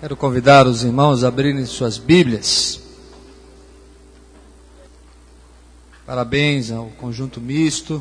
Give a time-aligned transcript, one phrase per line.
[0.00, 2.78] Quero convidar os irmãos a abrirem suas Bíblias.
[6.06, 8.00] Parabéns ao conjunto misto,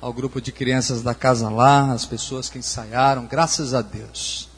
[0.00, 4.48] ao grupo de crianças da Casa Lá, as pessoas que ensaiaram, graças a Deus.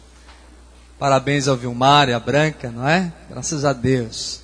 [0.98, 3.12] Parabéns ao Vilmar e à Branca, não é?
[3.28, 4.40] Graças a Deus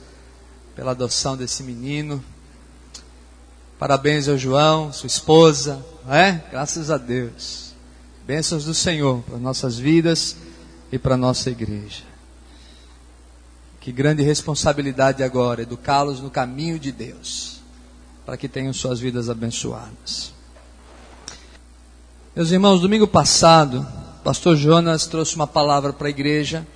[0.75, 2.23] pela adoção desse menino.
[3.79, 6.45] Parabéns ao João, sua esposa, não é?
[6.51, 7.73] Graças a Deus.
[8.27, 10.37] Bênçãos do Senhor para nossas vidas
[10.91, 12.02] e para a nossa igreja.
[13.80, 17.61] Que grande responsabilidade agora educá-los no caminho de Deus,
[18.24, 20.33] para que tenham suas vidas abençoadas.
[22.34, 23.87] Meus irmãos, domingo passado,
[24.23, 26.66] pastor Jonas trouxe uma palavra para a igreja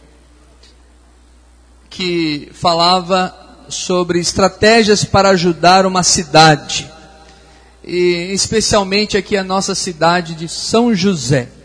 [1.90, 3.34] que falava
[3.68, 6.90] sobre estratégias para ajudar uma cidade,
[7.82, 11.59] e especialmente aqui a nossa cidade de São José.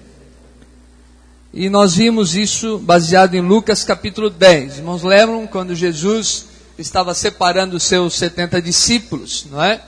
[1.58, 4.80] E nós vimos isso baseado em Lucas capítulo 10.
[4.80, 6.48] Irmãos, lembram quando Jesus
[6.78, 9.82] estava separando os seus 70 discípulos, não é?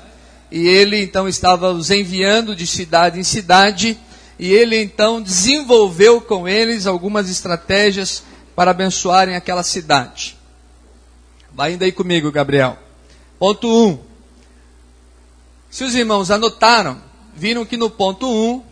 [0.50, 4.00] E ele então estava os enviando de cidade em cidade,
[4.40, 8.24] e ele então desenvolveu com eles algumas estratégias
[8.56, 10.38] para abençoarem aquela cidade.
[11.54, 12.80] Vai indo aí comigo, Gabriel.
[13.38, 13.88] Ponto 1.
[13.90, 14.00] Um.
[15.70, 17.02] Se os irmãos anotaram,
[17.36, 18.64] viram que no ponto 1 um,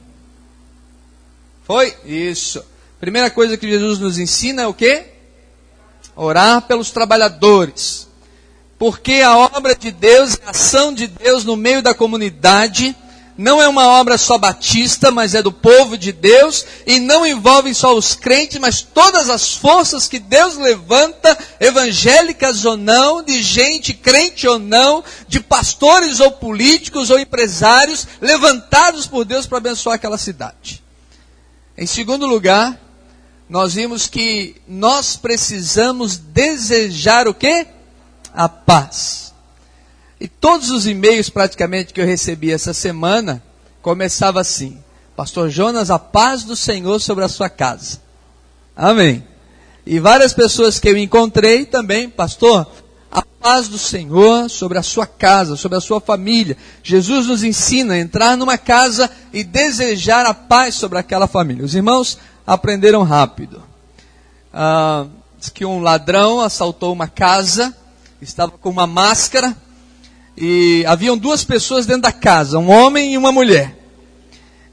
[1.66, 2.64] foi isso.
[3.00, 5.06] Primeira coisa que Jesus nos ensina é o quê?
[6.16, 8.08] Orar pelos trabalhadores.
[8.78, 12.96] Porque a obra de Deus, a ação de Deus no meio da comunidade,
[13.38, 17.74] não é uma obra só batista, mas é do povo de Deus, e não envolve
[17.74, 23.94] só os crentes, mas todas as forças que Deus levanta, evangélicas ou não, de gente
[23.94, 30.18] crente ou não, de pastores ou políticos ou empresários, levantados por Deus para abençoar aquela
[30.18, 30.82] cidade.
[31.78, 32.80] Em segundo lugar,
[33.50, 37.68] nós vimos que nós precisamos desejar o quê?
[38.34, 39.34] A paz.
[40.20, 43.44] E todos os e-mails praticamente que eu recebi essa semana
[43.82, 44.80] começava assim:
[45.16, 48.00] Pastor Jonas, a paz do Senhor sobre a sua casa.
[48.76, 49.24] Amém.
[49.86, 52.68] E várias pessoas que eu encontrei também, pastor,
[53.12, 56.58] a paz do Senhor sobre a sua casa, sobre a sua família.
[56.82, 61.64] Jesus nos ensina a entrar numa casa e desejar a paz sobre aquela família.
[61.64, 63.64] Os irmãos, aprenderam rápido.
[64.54, 65.06] Ah,
[65.38, 67.76] diz que um ladrão assaltou uma casa,
[68.22, 69.56] estava com uma máscara,
[70.38, 73.78] e haviam duas pessoas dentro da casa, um homem e uma mulher.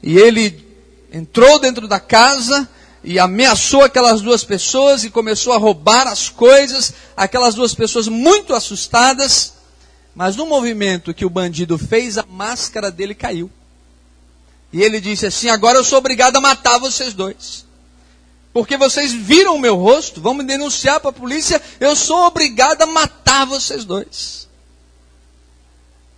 [0.01, 0.65] E ele
[1.11, 2.67] entrou dentro da casa
[3.03, 8.53] e ameaçou aquelas duas pessoas e começou a roubar as coisas, aquelas duas pessoas muito
[8.53, 9.53] assustadas,
[10.15, 13.49] mas no movimento que o bandido fez, a máscara dele caiu.
[14.73, 17.63] E ele disse assim: Agora eu sou obrigado a matar vocês dois.
[18.51, 22.81] Porque vocês viram o meu rosto, vão me denunciar para a polícia, eu sou obrigado
[22.81, 24.47] a matar vocês dois.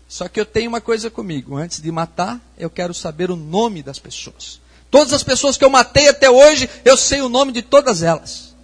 [0.07, 3.83] Só que eu tenho uma coisa comigo: antes de matar, eu quero saber o nome
[3.83, 4.61] das pessoas.
[4.89, 8.55] Todas as pessoas que eu matei até hoje, eu sei o nome de todas elas.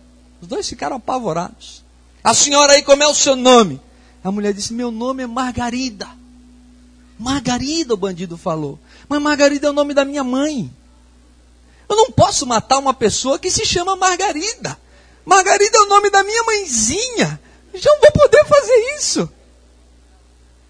[0.41, 1.84] Os dois ficaram apavorados.
[2.23, 3.81] A senhora aí, como é o seu nome?
[4.23, 6.08] A mulher disse: Meu nome é Margarida.
[7.19, 8.79] Margarida, o bandido falou.
[9.11, 10.73] Mas Margarida é o nome da minha mãe.
[11.89, 14.79] Eu não posso matar uma pessoa que se chama Margarida.
[15.25, 17.38] Margarida é o nome da minha mãezinha.
[17.73, 19.29] Já não vou poder fazer isso.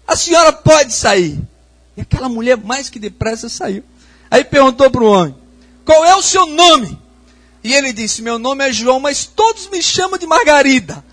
[0.04, 1.40] A senhora pode sair.
[1.96, 3.84] E aquela mulher, mais que depressa, saiu.
[4.28, 5.36] Aí perguntou para o homem:
[5.84, 6.98] Qual é o seu nome?
[7.62, 11.04] E ele disse: Meu nome é João, mas todos me chamam de Margarida.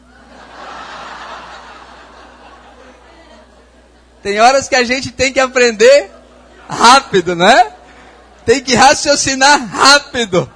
[4.24, 6.18] Tem horas que a gente tem que aprender
[6.70, 7.72] rápido, né?
[8.46, 10.50] Tem que raciocinar rápido.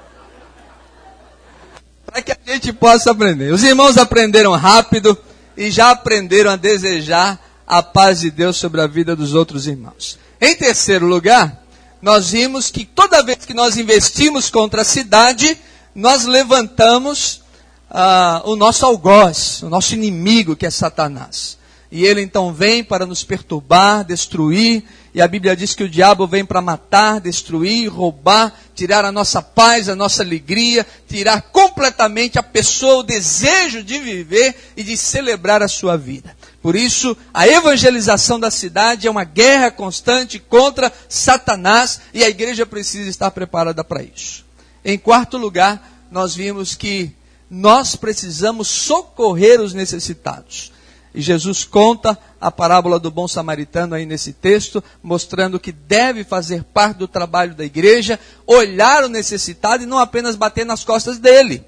[2.06, 3.52] Para que a gente possa aprender.
[3.52, 5.18] Os irmãos aprenderam rápido
[5.58, 10.20] e já aprenderam a desejar a paz de Deus sobre a vida dos outros irmãos.
[10.40, 11.64] Em terceiro lugar,
[12.02, 15.58] nós vimos que toda vez que nós investimos contra a cidade,
[15.96, 17.42] nós levantamos
[17.90, 21.58] uh, o nosso algoz, o nosso inimigo que é Satanás.
[21.92, 26.26] E ele então vem para nos perturbar, destruir, e a Bíblia diz que o diabo
[26.26, 32.44] vem para matar, destruir, roubar, tirar a nossa paz, a nossa alegria, tirar completamente a
[32.44, 36.36] pessoa o desejo de viver e de celebrar a sua vida.
[36.64, 42.66] Por isso, a evangelização da cidade é uma guerra constante contra Satanás e a igreja
[42.66, 44.44] precisa estar preparada para isso.
[44.84, 47.12] Em quarto lugar, nós vimos que
[47.48, 50.73] nós precisamos socorrer os necessitados.
[51.14, 56.64] E Jesus conta a parábola do bom samaritano aí nesse texto, mostrando que deve fazer
[56.64, 61.64] parte do trabalho da igreja, olhar o necessitado e não apenas bater nas costas dele.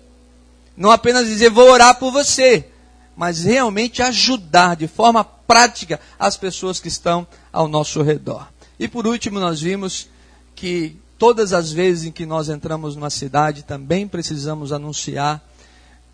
[0.75, 2.67] Não apenas dizer vou orar por você,
[3.15, 8.47] mas realmente ajudar de forma prática as pessoas que estão ao nosso redor.
[8.79, 10.07] E por último, nós vimos
[10.55, 15.41] que todas as vezes em que nós entramos numa cidade, também precisamos anunciar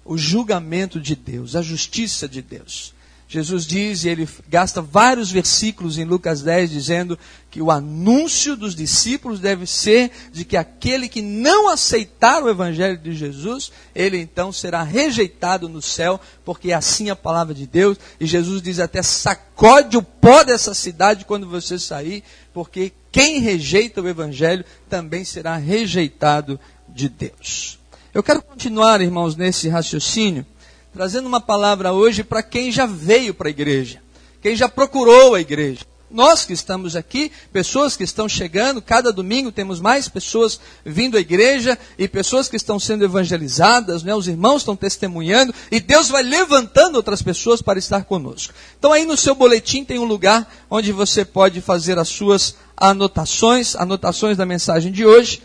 [0.04, 2.94] o julgamento de Deus, a justiça de Deus.
[3.32, 7.18] Jesus diz, e ele gasta vários versículos em Lucas 10 dizendo
[7.50, 12.98] que o anúncio dos discípulos deve ser de que aquele que não aceitar o evangelho
[12.98, 17.98] de Jesus, ele então será rejeitado no céu, porque é assim a palavra de Deus.
[18.20, 24.02] E Jesus diz até sacode o pó dessa cidade quando você sair, porque quem rejeita
[24.02, 27.80] o evangelho também será rejeitado de Deus.
[28.14, 30.46] Eu quero continuar, irmãos, nesse raciocínio
[30.94, 34.02] trazendo uma palavra hoje para quem já veio para a igreja,
[34.42, 35.86] quem já procurou a igreja.
[36.14, 41.22] Nós que estamos aqui, pessoas que estão chegando, cada domingo temos mais pessoas vindo à
[41.22, 44.14] igreja e pessoas que estão sendo evangelizadas, né?
[44.14, 48.54] os irmãos estão testemunhando e Deus vai levantando outras pessoas para estar conosco.
[48.78, 53.76] Então, aí no seu boletim tem um lugar onde você pode fazer as suas anotações,
[53.78, 55.42] anotações da mensagem de hoje,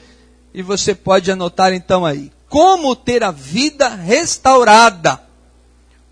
[0.52, 5.25] e você pode anotar então aí: como ter a vida restaurada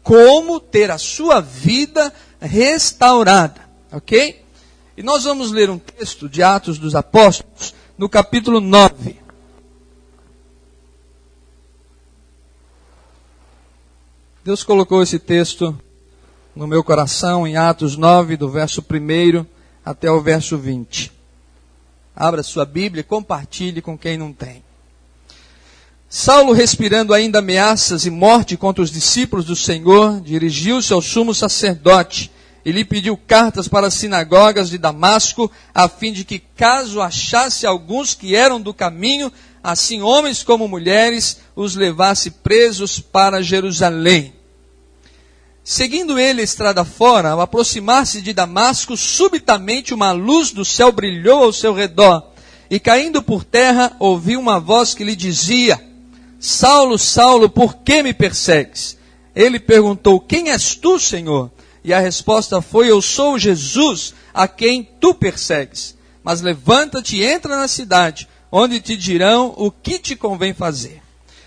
[0.04, 3.62] como ter a sua vida restaurada.
[3.90, 4.44] Ok?
[4.96, 9.16] E nós vamos ler um texto de Atos dos Apóstolos, no capítulo 9.
[14.44, 15.76] Deus colocou esse texto
[16.54, 19.46] no meu coração em Atos 9, do verso 1
[19.84, 21.10] até o verso 20.
[22.14, 24.63] Abra sua Bíblia e compartilhe com quem não tem.
[26.08, 32.30] Saulo, respirando ainda ameaças e morte contra os discípulos do Senhor, dirigiu-se ao sumo sacerdote
[32.64, 37.66] e lhe pediu cartas para as sinagogas de Damasco, a fim de que, caso achasse
[37.66, 39.30] alguns que eram do caminho,
[39.62, 44.32] assim homens como mulheres, os levasse presos para Jerusalém.
[45.62, 51.42] Seguindo ele a estrada fora, ao aproximar-se de Damasco, subitamente uma luz do céu brilhou
[51.42, 52.30] ao seu redor,
[52.70, 55.80] e caindo por terra, ouviu uma voz que lhe dizia:
[56.46, 58.98] Saulo, Saulo, por que me persegues?
[59.34, 61.50] Ele perguntou: Quem és tu, Senhor?
[61.82, 65.96] E a resposta foi: Eu sou Jesus, a quem tu persegues.
[66.22, 71.00] Mas levanta-te e entra na cidade, onde te dirão o que te convém fazer.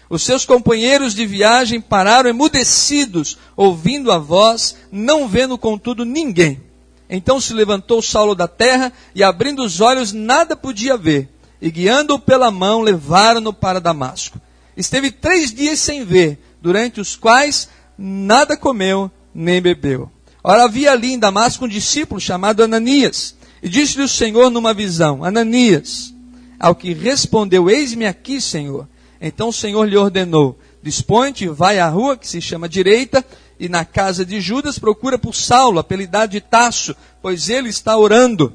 [0.10, 6.60] Os seus companheiros de viagem pararam emudecidos, ouvindo a voz, não vendo contudo ninguém.
[7.08, 11.30] Então se levantou Saulo da terra e, abrindo os olhos, nada podia ver.
[11.62, 14.42] E guiando-o pela mão, levaram-no para Damasco
[14.78, 20.10] esteve três dias sem ver, durante os quais nada comeu nem bebeu.
[20.44, 25.24] Ora, havia ali em Damasco um discípulo chamado Ananias, e disse-lhe o Senhor numa visão:
[25.24, 26.14] Ananias,
[26.60, 28.88] ao que respondeu: Eis-me aqui, Senhor.
[29.20, 33.26] Então o Senhor lhe ordenou: Dispõe-te vai à rua que se chama Direita,
[33.60, 38.54] e na casa de Judas procura por Saulo, apelidado de Tasso, pois ele está orando.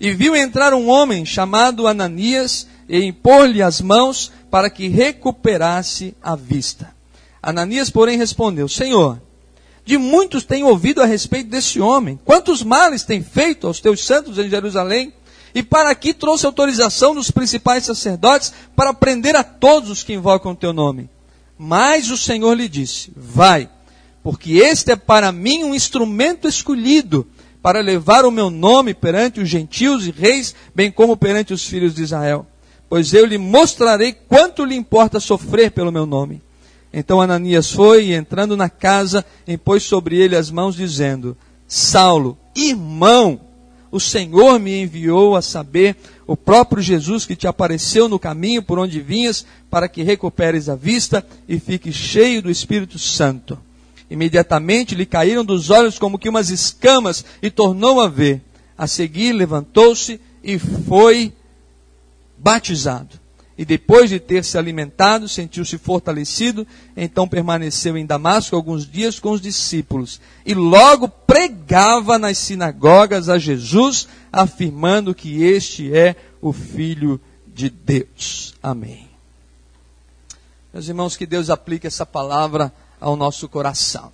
[0.00, 6.36] E viu entrar um homem chamado Ananias e impor-lhe as mãos para que recuperasse a
[6.36, 6.94] vista.
[7.42, 9.18] Ananias, porém, respondeu: Senhor,
[9.82, 12.20] de muitos tenho ouvido a respeito desse homem.
[12.22, 15.14] Quantos males tem feito aos teus santos em Jerusalém?
[15.54, 20.52] E para aqui trouxe autorização dos principais sacerdotes para prender a todos os que invocam
[20.52, 21.08] o teu nome.
[21.56, 23.70] Mas o Senhor lhe disse: Vai,
[24.22, 27.26] porque este é para mim um instrumento escolhido
[27.62, 31.94] para levar o meu nome perante os gentios e reis, bem como perante os filhos
[31.94, 32.46] de Israel
[32.92, 36.42] pois eu lhe mostrarei quanto lhe importa sofrer pelo meu nome.
[36.92, 41.34] Então Ananias foi e entrando na casa, impôs sobre ele as mãos, dizendo:
[41.66, 43.40] Saulo, irmão,
[43.90, 45.96] o Senhor me enviou a saber
[46.26, 50.76] o próprio Jesus que te apareceu no caminho por onde vinhas, para que recuperes a
[50.76, 53.58] vista e fiques cheio do Espírito Santo.
[54.10, 58.42] Imediatamente lhe caíram dos olhos como que umas escamas e tornou a ver.
[58.76, 61.32] A seguir levantou-se e foi
[62.42, 63.20] batizado.
[63.56, 69.30] E depois de ter se alimentado, sentiu-se fortalecido, então permaneceu em Damasco alguns dias com
[69.30, 70.20] os discípulos.
[70.44, 78.54] E logo pregava nas sinagogas a Jesus, afirmando que este é o Filho de Deus.
[78.62, 79.08] Amém.
[80.72, 84.10] Meus irmãos, que Deus aplique essa palavra ao nosso coração.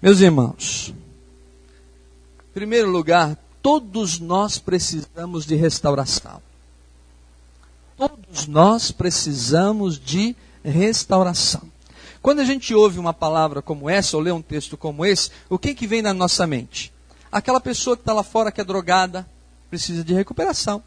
[0.00, 0.94] Meus irmãos,
[2.50, 6.40] em primeiro lugar, todos nós precisamos de restauração.
[7.96, 10.34] Todos nós precisamos de
[10.64, 11.62] restauração.
[12.20, 15.58] Quando a gente ouve uma palavra como essa, ou lê um texto como esse, o
[15.58, 16.92] que, que vem na nossa mente?
[17.30, 19.26] Aquela pessoa que está lá fora que é drogada,
[19.68, 20.82] precisa de recuperação.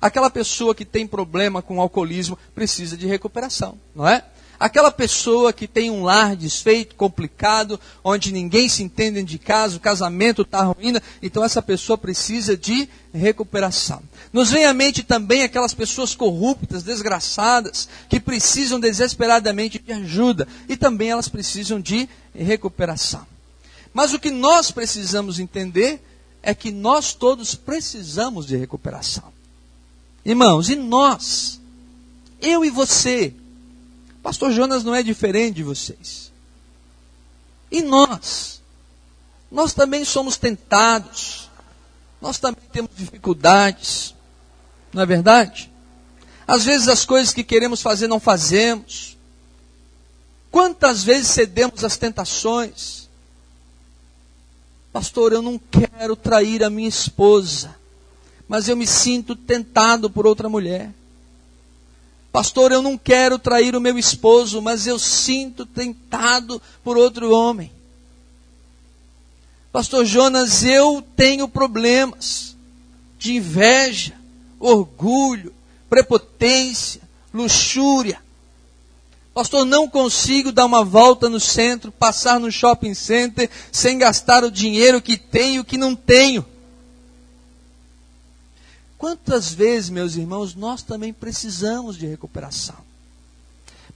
[0.00, 4.24] Aquela pessoa que tem problema com alcoolismo, precisa de recuperação, não é?
[4.60, 9.80] Aquela pessoa que tem um lar desfeito, complicado, onde ninguém se entende de casa, o
[9.80, 14.02] casamento está ruim, então essa pessoa precisa de recuperação.
[14.30, 20.76] Nos vem à mente também aquelas pessoas corruptas, desgraçadas, que precisam desesperadamente de ajuda e
[20.76, 23.26] também elas precisam de recuperação.
[23.94, 26.02] Mas o que nós precisamos entender
[26.42, 29.32] é que nós todos precisamos de recuperação.
[30.22, 31.58] Irmãos, e nós?
[32.42, 33.34] Eu e você,
[34.22, 36.30] Pastor Jonas não é diferente de vocês.
[37.70, 38.60] E nós?
[39.50, 41.48] Nós também somos tentados.
[42.20, 44.14] Nós também temos dificuldades.
[44.92, 45.70] Não é verdade?
[46.46, 49.16] Às vezes as coisas que queremos fazer não fazemos.
[50.50, 53.08] Quantas vezes cedemos às tentações?
[54.92, 57.76] Pastor, eu não quero trair a minha esposa,
[58.48, 60.92] mas eu me sinto tentado por outra mulher.
[62.32, 67.72] Pastor, eu não quero trair o meu esposo, mas eu sinto tentado por outro homem.
[69.72, 72.56] Pastor Jonas, eu tenho problemas
[73.18, 74.14] de inveja,
[74.58, 75.52] orgulho,
[75.88, 77.00] prepotência,
[77.32, 78.20] luxúria.
[79.32, 84.50] Pastor, não consigo dar uma volta no centro, passar no shopping center sem gastar o
[84.50, 86.44] dinheiro que tenho e que não tenho.
[89.00, 92.76] Quantas vezes, meus irmãos, nós também precisamos de recuperação?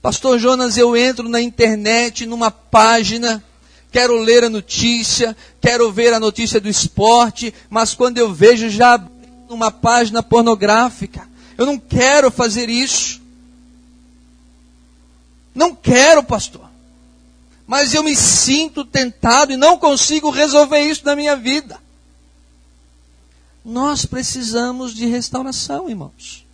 [0.01, 3.43] Pastor Jonas, eu entro na internet, numa página,
[3.91, 8.99] quero ler a notícia, quero ver a notícia do esporte, mas quando eu vejo já
[9.47, 13.21] numa página pornográfica, eu não quero fazer isso.
[15.53, 16.67] Não quero, pastor.
[17.67, 21.84] Mas eu me sinto tentado e não consigo resolver isso na minha vida.
[23.65, 26.45] Nós precisamos de restauração, irmãos.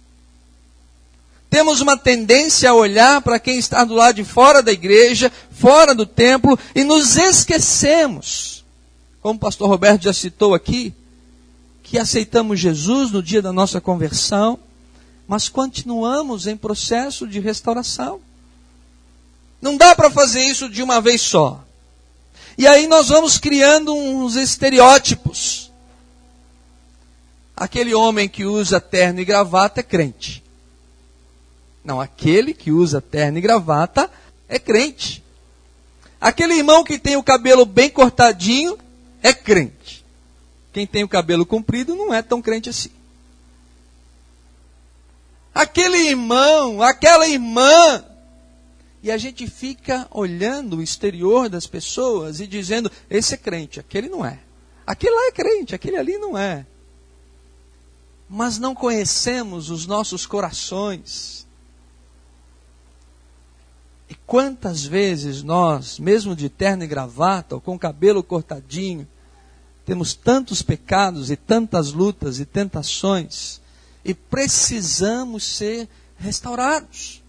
[1.50, 5.94] Temos uma tendência a olhar para quem está do lado de fora da igreja, fora
[5.94, 8.64] do templo, e nos esquecemos,
[9.22, 10.94] como o pastor Roberto já citou aqui,
[11.84, 14.58] que aceitamos Jesus no dia da nossa conversão,
[15.28, 18.22] mas continuamos em processo de restauração.
[19.62, 21.62] Não dá para fazer isso de uma vez só.
[22.58, 25.71] E aí nós vamos criando uns estereótipos
[27.62, 30.44] aquele homem que usa terno e gravata é crente.
[31.84, 34.10] Não, aquele que usa terno e gravata
[34.50, 35.24] é crente.
[36.20, 38.80] Aquele irmão que tem o cabelo bem cortadinho
[39.22, 40.04] é crente.
[40.74, 42.90] Quem tem o cabelo comprido não é tão crente assim.
[45.54, 48.04] Aquele irmão, aquela irmã.
[49.04, 54.10] E a gente fica olhando o exterior das pessoas e dizendo: esse é crente, aquele
[54.10, 54.40] não é.
[54.84, 56.66] Aquele lá é crente, aquele ali não é
[58.34, 61.46] mas não conhecemos os nossos corações.
[64.10, 69.06] E quantas vezes nós, mesmo de terno e gravata, ou com cabelo cortadinho,
[69.86, 73.60] temos tantos pecados e tantas lutas e tentações,
[74.04, 77.22] e precisamos ser restaurados.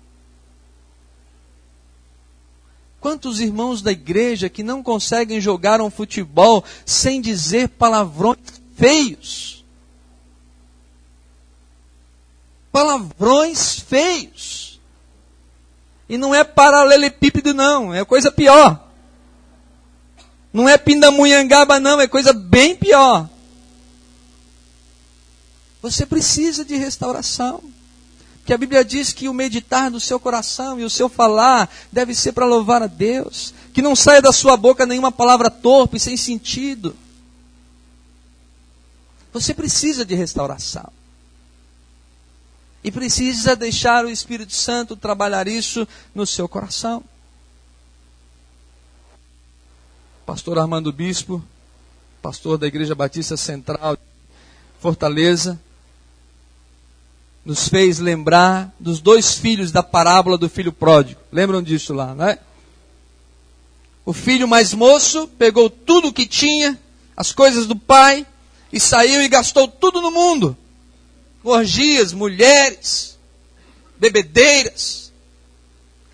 [3.00, 8.38] Quantos irmãos da igreja que não conseguem jogar um futebol sem dizer palavrões
[8.76, 9.62] feios?
[12.73, 14.81] Palavrões feios.
[16.09, 18.88] E não é paralelepípedo, não, é coisa pior.
[20.52, 23.29] Não é pindamonhangaba, não, é coisa bem pior.
[25.81, 27.62] Você precisa de restauração.
[28.38, 32.14] Porque a Bíblia diz que o meditar do seu coração e o seu falar deve
[32.14, 33.55] ser para louvar a Deus.
[33.73, 36.97] Que não saia da sua boca nenhuma palavra torpe, sem sentido.
[39.33, 40.93] Você precisa de restauração.
[42.85, 47.05] E precisa deixar o Espírito Santo trabalhar isso no seu coração.
[50.27, 51.43] Pastor Armando Bispo,
[52.21, 53.97] pastor da Igreja Batista Central
[54.81, 55.61] Fortaleza,
[57.45, 61.21] nos fez lembrar dos dois filhos da parábola do filho pródigo.
[61.31, 62.39] Lembram disso lá, não é?
[64.05, 66.79] O filho mais moço pegou tudo o que tinha,
[67.17, 68.27] as coisas do pai,
[68.73, 70.57] e saiu e gastou tudo no mundo
[71.45, 73.19] orgias, mulheres,
[73.97, 75.03] bebedeiras.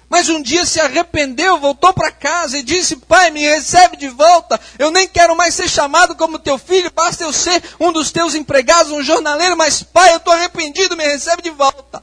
[0.09, 4.59] Mas um dia se arrependeu, voltou para casa e disse: Pai, me recebe de volta.
[4.79, 8.35] Eu nem quero mais ser chamado como teu filho, basta eu ser um dos teus
[8.35, 12.03] empregados, um jornaleiro, mas pai, eu estou arrependido, me recebe de volta.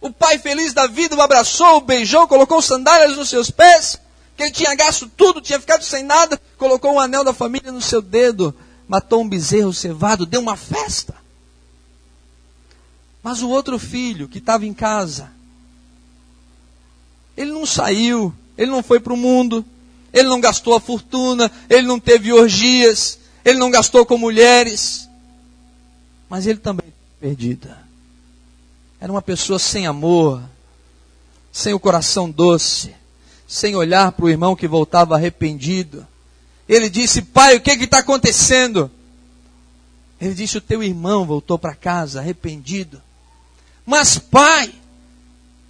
[0.00, 4.00] O pai feliz da vida o abraçou, o beijou, colocou sandálias nos seus pés,
[4.36, 7.82] que ele tinha gasto tudo, tinha ficado sem nada, colocou um anel da família no
[7.82, 8.56] seu dedo,
[8.88, 11.19] matou um bezerro cevado, deu uma festa.
[13.22, 15.30] Mas o outro filho que estava em casa
[17.36, 19.64] Ele não saiu, ele não foi para o mundo,
[20.12, 25.08] ele não gastou a fortuna, ele não teve orgias, ele não gastou com mulheres.
[26.28, 27.78] Mas ele também perdida.
[29.00, 30.42] Era uma pessoa sem amor,
[31.50, 32.94] sem o coração doce,
[33.48, 36.06] sem olhar para o irmão que voltava arrependido.
[36.68, 38.90] Ele disse: Pai, o que está acontecendo?
[40.20, 43.00] Ele disse: O teu irmão voltou para casa arrependido.
[43.84, 44.72] Mas, pai,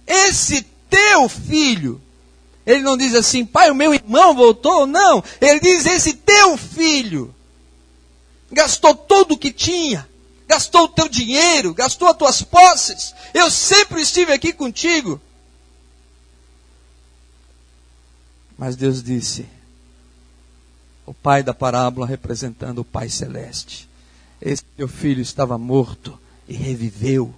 [0.05, 2.01] esse teu filho,
[2.65, 5.23] ele não diz assim, pai, o meu irmão voltou, não.
[5.39, 7.33] Ele diz: Esse teu filho
[8.51, 10.07] gastou tudo o que tinha,
[10.47, 13.13] gastou o teu dinheiro, gastou as tuas posses.
[13.33, 15.19] Eu sempre estive aqui contigo.
[18.57, 19.47] Mas Deus disse:
[21.05, 23.89] o pai da parábola representando o Pai Celeste.
[24.41, 27.33] Esse teu filho estava morto e reviveu.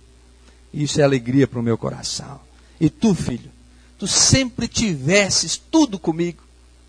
[0.73, 2.39] Isso é alegria para o meu coração.
[2.79, 3.51] E tu, filho,
[3.97, 6.41] tu sempre tivesses tudo comigo.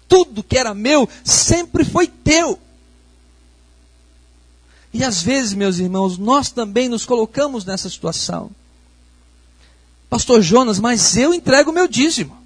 [0.08, 2.58] Tudo que era meu sempre foi teu.
[4.92, 8.50] E às vezes, meus irmãos, nós também nos colocamos nessa situação.
[10.08, 12.36] Pastor Jonas, mas eu entrego o meu dízimo.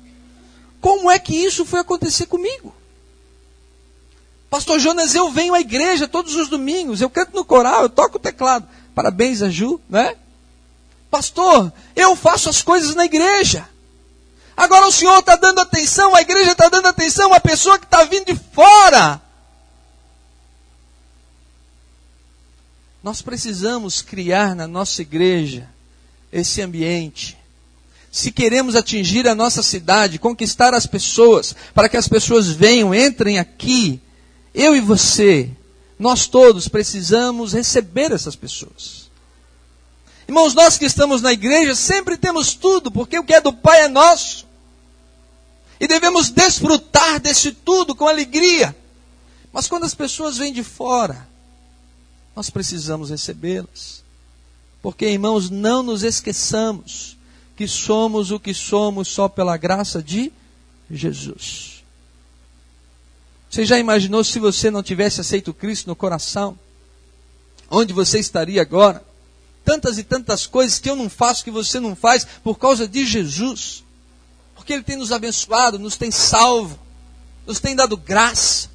[0.81, 2.75] Como é que isso foi acontecer comigo?
[4.49, 8.17] Pastor Jonas, eu venho à igreja todos os domingos, eu canto no coral, eu toco
[8.17, 8.67] o teclado.
[8.95, 10.17] Parabéns a Ju, né?
[11.11, 13.69] Pastor, eu faço as coisas na igreja.
[14.57, 18.05] Agora o senhor está dando atenção, a igreja está dando atenção a pessoa que está
[18.05, 19.21] vindo de fora.
[23.03, 25.69] Nós precisamos criar na nossa igreja
[26.33, 27.39] esse ambiente.
[28.11, 33.39] Se queremos atingir a nossa cidade, conquistar as pessoas, para que as pessoas venham, entrem
[33.39, 34.01] aqui
[34.53, 35.51] eu e você,
[35.97, 38.98] nós todos precisamos receber essas pessoas.
[40.29, 43.85] Irmãos, nós que estamos na igreja sempre temos tudo, porque o que é do Pai
[43.85, 44.47] é nosso.
[45.81, 48.77] E devemos desfrutar desse tudo com alegria.
[49.51, 51.27] Mas quando as pessoas vêm de fora,
[52.37, 54.05] nós precisamos recebê-las.
[54.83, 57.17] Porque, irmãos, não nos esqueçamos
[57.57, 60.31] que somos o que somos só pela graça de
[60.91, 61.83] Jesus.
[63.49, 66.59] Você já imaginou se você não tivesse aceito Cristo no coração?
[67.71, 69.08] Onde você estaria agora?
[69.65, 73.05] Tantas e tantas coisas que eu não faço que você não faz por causa de
[73.05, 73.85] Jesus.
[74.55, 76.79] Porque Ele tem nos abençoado, nos tem salvo,
[77.47, 78.71] nos tem dado graça.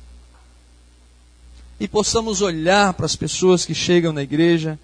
[1.79, 4.79] E possamos olhar para as pessoas que chegam na igreja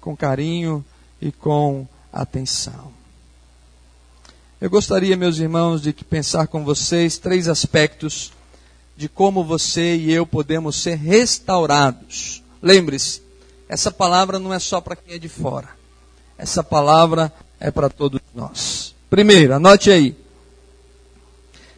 [0.00, 0.84] com carinho
[1.20, 2.92] e com atenção.
[4.60, 8.32] Eu gostaria, meus irmãos, de pensar com vocês três aspectos
[8.94, 12.42] de como você e eu podemos ser restaurados.
[12.60, 13.22] Lembre-se,
[13.70, 15.68] essa palavra não é só para quem é de fora.
[16.36, 18.96] Essa palavra é para todos nós.
[19.08, 20.16] Primeiro, anote aí.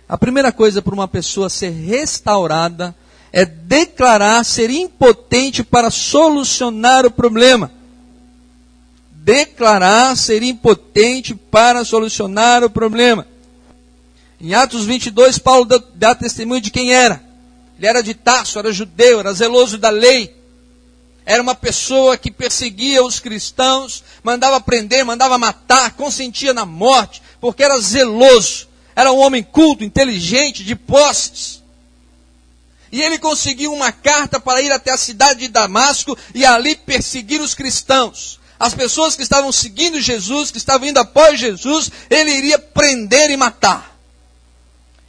[0.09, 2.97] A primeira coisa para uma pessoa ser restaurada
[3.31, 7.71] é declarar ser impotente para solucionar o problema.
[9.11, 13.27] Declarar ser impotente para solucionar o problema.
[14.41, 17.23] Em Atos 22, Paulo dá, testemunho de quem era.
[17.77, 20.41] Ele era de Tarso, era judeu, era zeloso da lei.
[21.25, 27.63] Era uma pessoa que perseguia os cristãos, mandava prender, mandava matar, consentia na morte, porque
[27.63, 28.69] era zeloso.
[28.95, 31.63] Era um homem culto, inteligente, de posses.
[32.91, 37.41] E ele conseguiu uma carta para ir até a cidade de Damasco e ali perseguir
[37.41, 38.39] os cristãos.
[38.61, 43.37] As pessoas que estavam seguindo Jesus, que estavam indo após Jesus, ele iria prender e
[43.37, 43.99] matar.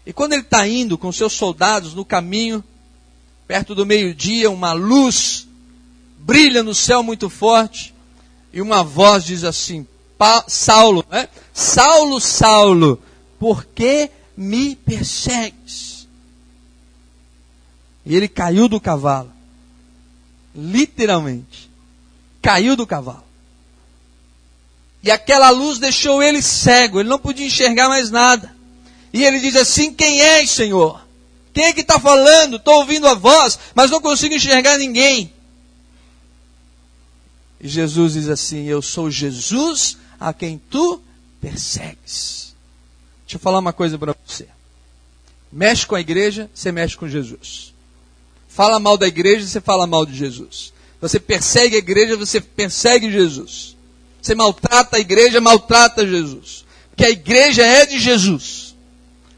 [0.06, 2.64] E quando ele está indo com seus soldados no caminho,
[3.48, 5.48] perto do meio-dia, uma luz
[6.26, 7.94] brilha no céu muito forte,
[8.52, 9.86] e uma voz diz assim:
[10.48, 11.28] Saulo, né?
[11.54, 13.02] Saulo, Saulo,
[13.40, 16.08] por que me persegues?
[18.06, 19.32] E ele caiu do cavalo.
[20.56, 21.70] Literalmente.
[22.42, 23.24] Caiu do cavalo.
[25.02, 28.56] E aquela luz deixou ele cego, ele não podia enxergar mais nada.
[29.12, 31.06] E ele diz assim: Quem és, Senhor?
[31.54, 32.56] Quem é que está falando?
[32.56, 35.32] Estou ouvindo a voz, mas não consigo enxergar ninguém.
[37.64, 41.02] E Jesus diz assim: Eu sou Jesus a quem tu
[41.40, 42.54] persegues.
[43.26, 44.48] Deixa eu falar uma coisa para você.
[45.50, 47.74] Mexe com a igreja, você mexe com Jesus.
[48.50, 50.74] Fala mal da igreja, você fala mal de Jesus.
[51.00, 53.78] Você persegue a igreja, você persegue Jesus.
[54.22, 56.66] Você maltrata a igreja, maltrata Jesus.
[56.90, 58.76] Porque a igreja é de Jesus.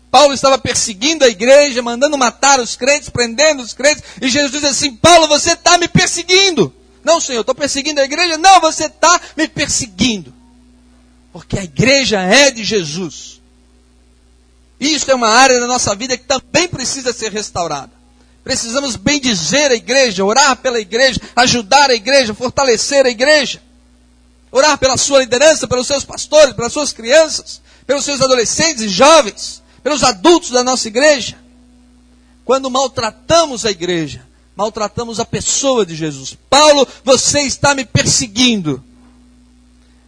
[0.10, 4.64] Paulo estava perseguindo a igreja, mandando matar os crentes, prendendo os crentes, e Jesus diz
[4.64, 6.74] assim: Paulo, você está me perseguindo.
[7.06, 8.36] Não, Senhor, estou perseguindo a igreja.
[8.36, 10.34] Não, você está me perseguindo.
[11.32, 13.40] Porque a igreja é de Jesus.
[14.80, 17.92] Isso é uma área da nossa vida que também precisa ser restaurada.
[18.44, 23.62] Precisamos bem dizer a igreja, orar pela igreja, ajudar a igreja, fortalecer a igreja.
[24.52, 29.62] Orar pela sua liderança, pelos seus pastores, pelas suas crianças, pelos seus adolescentes e jovens,
[29.84, 31.38] pelos adultos da nossa igreja.
[32.44, 36.38] Quando maltratamos a igreja, maltratamos a pessoa de Jesus.
[36.50, 38.84] Paulo, você está me perseguindo.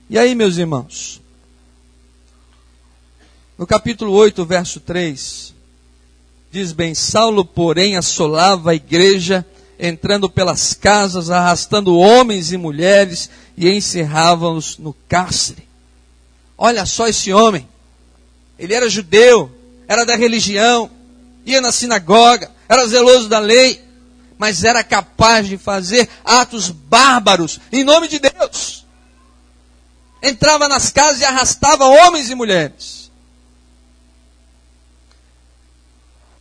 [0.10, 1.22] E aí, meus irmãos?
[3.58, 5.54] No capítulo 8, verso 3,
[6.52, 9.46] diz bem: Saulo, porém, assolava a igreja,
[9.80, 15.68] entrando pelas casas, arrastando homens e mulheres e encerrava-os no cárcere.
[16.58, 17.68] Olha só esse homem.
[18.58, 19.52] Ele era judeu,
[19.88, 20.90] era da religião,
[21.46, 23.82] ia na sinagoga, era zeloso da lei,
[24.38, 28.86] mas era capaz de fazer atos bárbaros em nome de Deus.
[30.22, 33.12] Entrava nas casas e arrastava homens e mulheres.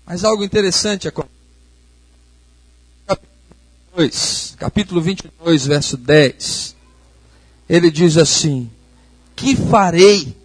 [0.05, 1.37] Mas algo interessante aconteceu.
[4.59, 6.77] Capítulo 22, verso 10.
[7.69, 8.71] Ele diz assim:
[9.35, 10.37] Que farei?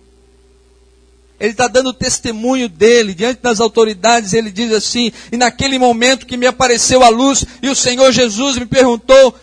[1.41, 4.31] Ele está dando testemunho dele diante das autoridades.
[4.31, 8.59] Ele diz assim: E naquele momento que me apareceu a luz e o Senhor Jesus
[8.59, 9.35] me perguntou,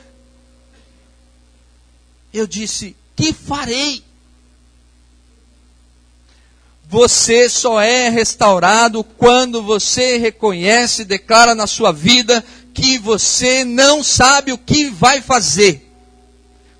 [2.32, 4.04] eu disse: Que farei?
[6.88, 14.52] Você só é restaurado quando você reconhece, declara na sua vida que você não sabe
[14.52, 15.84] o que vai fazer.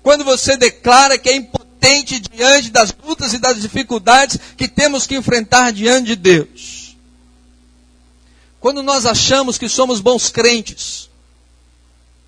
[0.01, 1.35] Quando você declara que é
[1.79, 6.97] impotente diante das lutas e das dificuldades que temos que enfrentar diante de Deus.
[8.59, 11.09] Quando nós achamos que somos bons crentes,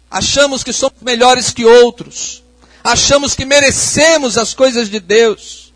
[0.09, 2.41] achamos que somos melhores que outros,
[2.83, 5.73] achamos que merecemos as coisas de Deus,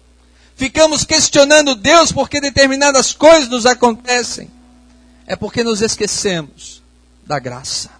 [0.55, 4.49] ficamos questionando Deus porque determinadas coisas nos acontecem,
[5.27, 6.81] é porque nos esquecemos
[7.25, 7.91] da graça.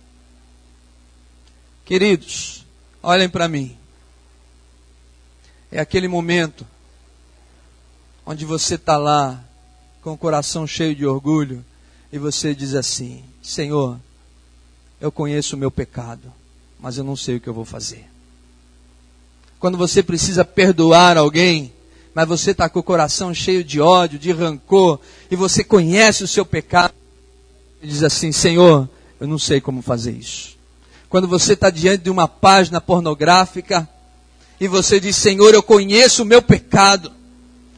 [1.84, 2.66] Queridos,
[3.04, 3.78] olhem para mim.
[5.76, 6.66] É aquele momento
[8.26, 9.44] onde você está lá
[10.02, 11.66] com o coração cheio de orgulho
[12.14, 14.00] e você diz assim: Senhor,
[15.02, 16.32] eu conheço o meu pecado,
[16.80, 18.06] mas eu não sei o que eu vou fazer.
[19.60, 21.74] Quando você precisa perdoar alguém,
[22.14, 24.98] mas você está com o coração cheio de ódio, de rancor,
[25.30, 26.94] e você conhece o seu pecado,
[27.82, 28.88] e diz assim: Senhor,
[29.20, 30.56] eu não sei como fazer isso.
[31.10, 33.90] Quando você está diante de uma página pornográfica,
[34.60, 37.12] e você diz: Senhor, eu conheço o meu pecado,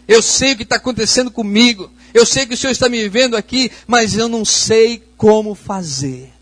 [0.08, 3.36] eu sei o que está acontecendo comigo, eu sei que o Senhor está me vendo
[3.36, 6.34] aqui, mas eu não sei como fazer.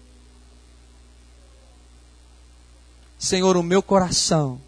[3.18, 4.62] Senhor, o meu coração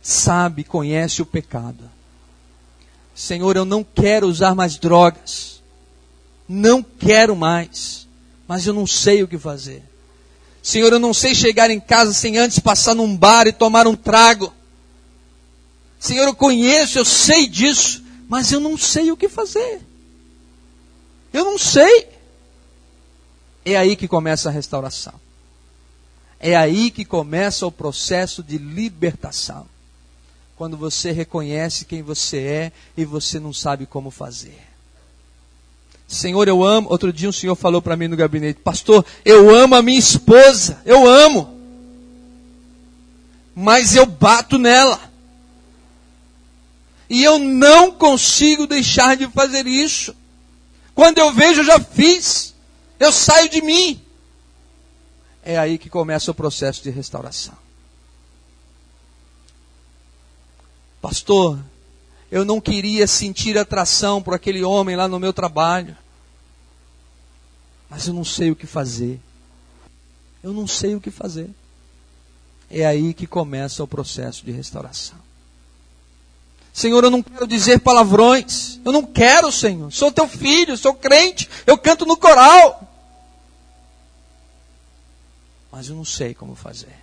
[0.00, 1.90] sabe, conhece o pecado.
[3.14, 5.62] Senhor, eu não quero usar mais drogas.
[6.48, 8.08] Não quero mais.
[8.48, 9.82] Mas eu não sei o que fazer.
[10.62, 13.96] Senhor, eu não sei chegar em casa sem antes passar num bar e tomar um
[13.96, 14.52] trago.
[15.98, 19.80] Senhor, eu conheço, eu sei disso, mas eu não sei o que fazer.
[21.32, 22.08] Eu não sei.
[23.64, 25.14] É aí que começa a restauração.
[26.38, 29.66] É aí que começa o processo de libertação
[30.56, 34.71] quando você reconhece quem você é e você não sabe como fazer.
[36.12, 36.90] Senhor, eu amo.
[36.90, 40.80] Outro dia um senhor falou para mim no gabinete, pastor, eu amo a minha esposa,
[40.84, 41.58] eu amo.
[43.54, 45.00] Mas eu bato nela.
[47.08, 50.14] E eu não consigo deixar de fazer isso.
[50.94, 52.54] Quando eu vejo, eu já fiz.
[53.00, 54.00] Eu saio de mim.
[55.42, 57.56] É aí que começa o processo de restauração.
[61.00, 61.58] Pastor,
[62.32, 65.94] eu não queria sentir atração por aquele homem lá no meu trabalho.
[67.90, 69.20] Mas eu não sei o que fazer.
[70.42, 71.50] Eu não sei o que fazer.
[72.70, 75.18] É aí que começa o processo de restauração.
[76.72, 78.80] Senhor, eu não quero dizer palavrões.
[78.82, 79.92] Eu não quero, Senhor.
[79.92, 81.50] Sou teu filho, sou crente.
[81.66, 82.88] Eu canto no coral.
[85.70, 87.01] Mas eu não sei como fazer.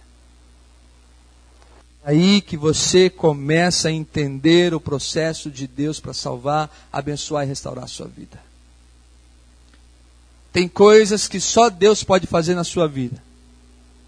[2.04, 7.84] Aí que você começa a entender o processo de Deus para salvar, abençoar e restaurar
[7.84, 8.40] a sua vida.
[10.52, 13.22] Tem coisas que só Deus pode fazer na sua vida.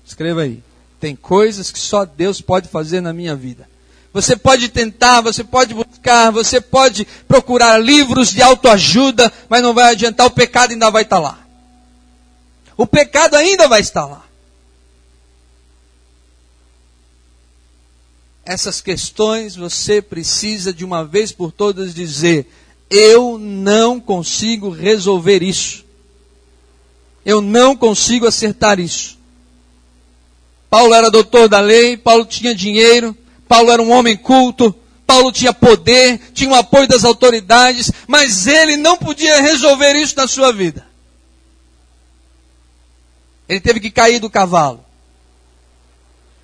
[0.06, 0.64] Escreva aí.
[1.00, 3.70] Tem coisas que só Deus pode fazer na minha vida.
[4.14, 9.92] Você pode tentar, você pode buscar, você pode procurar livros de autoajuda, mas não vai
[9.92, 11.40] adiantar, o pecado ainda vai estar lá.
[12.76, 14.24] O pecado ainda vai estar lá.
[18.52, 22.52] Essas questões você precisa de uma vez por todas dizer:
[22.90, 25.86] Eu não consigo resolver isso.
[27.26, 29.18] Eu não consigo acertar isso.
[30.70, 33.16] Paulo era doutor da lei, Paulo tinha dinheiro,
[33.48, 34.76] Paulo era um homem culto,
[35.08, 40.28] Paulo tinha poder, tinha o apoio das autoridades, mas ele não podia resolver isso na
[40.28, 40.86] sua vida.
[43.48, 44.91] Ele teve que cair do cavalo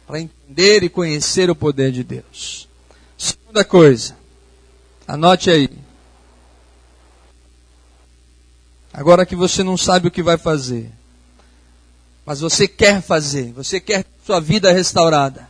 [0.07, 2.69] para entender e conhecer o poder de Deus.
[3.17, 4.15] Segunda coisa,
[5.05, 5.69] anote aí.
[8.93, 10.89] Agora que você não sabe o que vai fazer,
[12.25, 15.47] mas você quer fazer, você quer sua vida restaurada,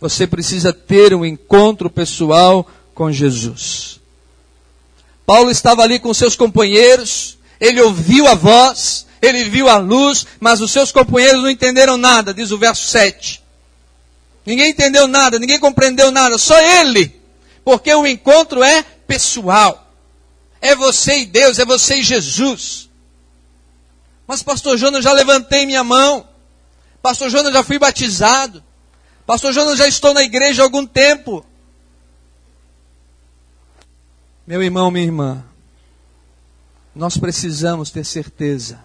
[0.00, 4.00] você precisa ter um encontro pessoal com Jesus.
[5.26, 10.60] Paulo estava ali com seus companheiros, ele ouviu a voz, ele viu a luz, mas
[10.60, 13.39] os seus companheiros não entenderam nada, diz o verso 7.
[14.50, 17.14] Ninguém entendeu nada, ninguém compreendeu nada, só ele.
[17.64, 19.94] Porque o encontro é pessoal.
[20.60, 22.90] É você e Deus, é você e Jesus.
[24.26, 26.28] Mas, Pastor Jonas, já levantei minha mão.
[27.00, 28.60] Pastor Jonas, já fui batizado.
[29.24, 31.46] Pastor Jonas, já estou na igreja há algum tempo.
[34.44, 35.44] Meu irmão, minha irmã,
[36.92, 38.80] nós precisamos ter certeza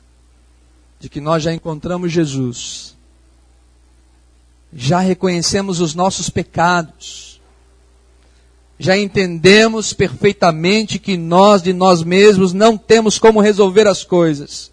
[0.99, 2.94] de que nós já encontramos Jesus,
[4.77, 7.39] já reconhecemos os nossos pecados,
[8.77, 14.69] já entendemos perfeitamente que nós de nós mesmos não temos como resolver as coisas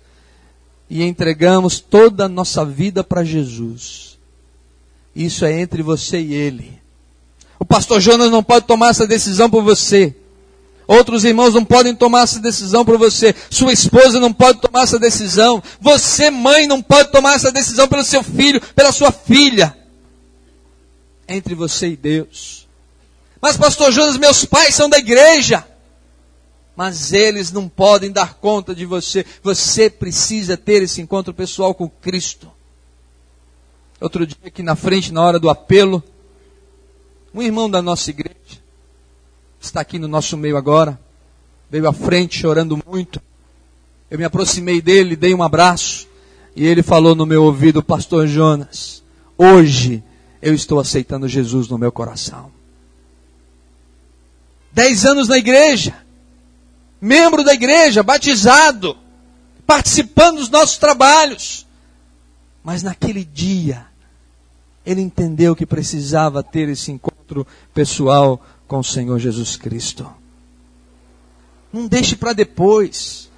[0.90, 4.18] e entregamos toda a nossa vida para Jesus.
[5.14, 6.80] Isso é entre você e Ele.
[7.60, 10.16] O pastor Jonas não pode tomar essa decisão por você.
[10.88, 13.32] Outros irmãos não podem tomar essa decisão por você.
[13.48, 15.62] Sua esposa não pode tomar essa decisão.
[15.80, 19.76] Você, mãe, não pode tomar essa decisão pelo seu filho, pela sua filha.
[21.28, 22.68] Entre você e Deus.
[23.40, 25.66] Mas, pastor Jonas, meus pais são da igreja.
[26.76, 29.26] Mas eles não podem dar conta de você.
[29.42, 32.50] Você precisa ter esse encontro pessoal com Cristo.
[34.00, 36.02] Outro dia, aqui na frente, na hora do apelo,
[37.32, 38.60] um irmão da nossa igreja,
[39.60, 41.00] está aqui no nosso meio agora,
[41.70, 43.22] veio à frente chorando muito.
[44.10, 46.08] Eu me aproximei dele, dei um abraço,
[46.54, 49.02] e ele falou no meu ouvido, Pastor Jonas,
[49.38, 50.02] hoje
[50.42, 52.50] eu estou aceitando Jesus no meu coração.
[54.72, 55.94] Dez anos na igreja,
[57.00, 58.96] membro da igreja, batizado,
[59.64, 61.66] participando dos nossos trabalhos.
[62.64, 63.86] Mas naquele dia,
[64.84, 70.10] ele entendeu que precisava ter esse encontro pessoal com o Senhor Jesus Cristo.
[71.72, 73.30] Não deixe para depois.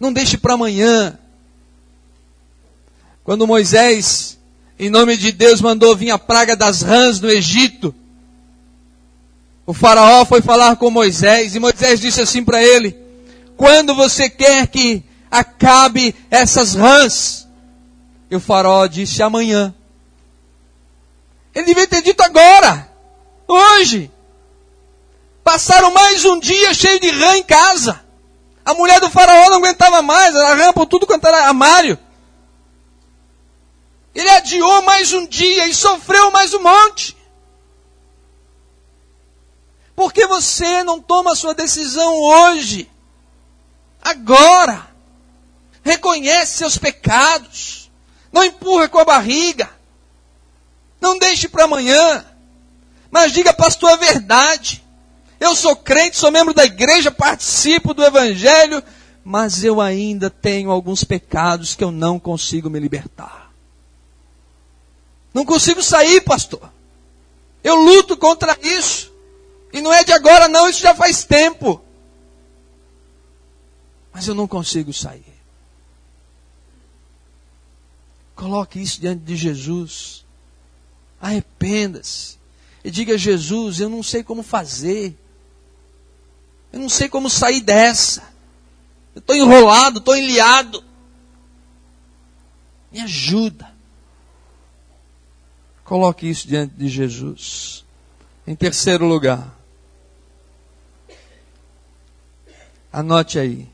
[0.00, 1.18] Não deixe para amanhã.
[3.24, 4.38] Quando Moisés,
[4.86, 7.94] em nome de Deus, mandou vir a praga das rãs no Egito,
[9.64, 12.96] o faraó foi falar com Moisés e Moisés disse assim para ele:
[13.56, 17.46] Quando você quer que acabe essas rãs?
[18.28, 19.72] E o faraó disse: Amanhã.
[21.54, 22.90] Ele devia ter dito agora.
[23.46, 24.10] Hoje.
[25.44, 28.00] Passaram mais um dia cheio de rã em casa.
[28.64, 31.98] A mulher do faraó não aguentava mais, ela rã por tudo quanto era armário.
[34.14, 37.16] Ele adiou mais um dia e sofreu mais um monte.
[39.94, 42.90] Por que você não toma sua decisão hoje?
[44.00, 44.90] Agora.
[45.84, 47.90] Reconhece seus pecados.
[48.32, 49.68] Não empurra com a barriga.
[51.00, 52.24] Não deixe para amanhã.
[53.10, 54.82] Mas diga, pastor, a verdade.
[55.40, 58.80] Eu sou crente, sou membro da igreja, participo do evangelho,
[59.24, 63.41] mas eu ainda tenho alguns pecados que eu não consigo me libertar.
[65.32, 66.70] Não consigo sair, pastor.
[67.62, 69.12] Eu luto contra isso.
[69.72, 71.82] E não é de agora, não, isso já faz tempo.
[74.12, 75.32] Mas eu não consigo sair.
[78.34, 80.24] Coloque isso diante de Jesus.
[81.20, 82.36] Arrependa-se
[82.84, 85.16] e diga: Jesus, eu não sei como fazer.
[86.72, 88.22] Eu não sei como sair dessa.
[89.14, 90.82] Eu estou enrolado, estou enliado.
[92.90, 93.71] Me ajuda.
[95.92, 97.84] Coloque isso diante de Jesus.
[98.46, 99.54] Em terceiro lugar,
[102.90, 103.68] anote aí.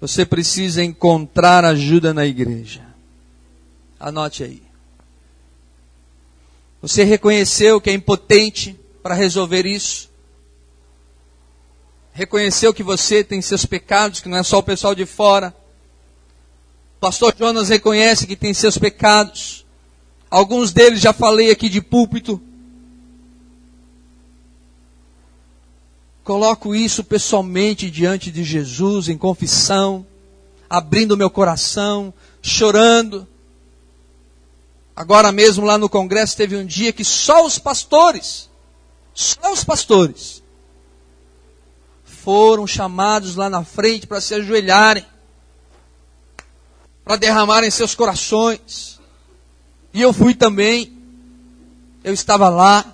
[0.00, 2.84] Você precisa encontrar ajuda na igreja.
[4.00, 4.60] Anote aí.
[6.82, 10.10] Você reconheceu que é impotente para resolver isso?
[12.12, 15.54] Reconheceu que você tem seus pecados, que não é só o pessoal de fora?
[16.98, 19.67] Pastor Jonas reconhece que tem seus pecados.
[20.30, 22.42] Alguns deles já falei aqui de púlpito.
[26.28, 30.06] coloco isso pessoalmente diante de Jesus, em confissão,
[30.68, 32.12] abrindo meu coração,
[32.42, 33.26] chorando.
[34.94, 38.50] Agora mesmo lá no congresso teve um dia que só os pastores,
[39.14, 40.42] só os pastores,
[42.04, 45.06] foram chamados lá na frente para se ajoelharem,
[47.06, 48.97] para derramarem seus corações.
[49.92, 50.96] E eu fui também,
[52.04, 52.84] eu estava lá,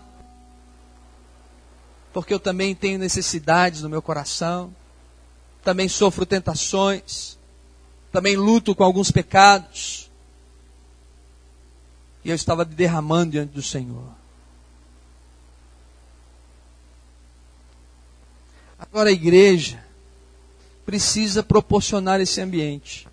[2.12, 4.74] porque eu também tenho necessidades no meu coração,
[5.62, 7.36] também sofro tentações,
[8.12, 10.08] também luto com alguns pecados.
[12.24, 14.08] E eu estava derramando diante do Senhor.
[18.78, 19.84] Agora a igreja
[20.86, 23.08] precisa proporcionar esse ambiente.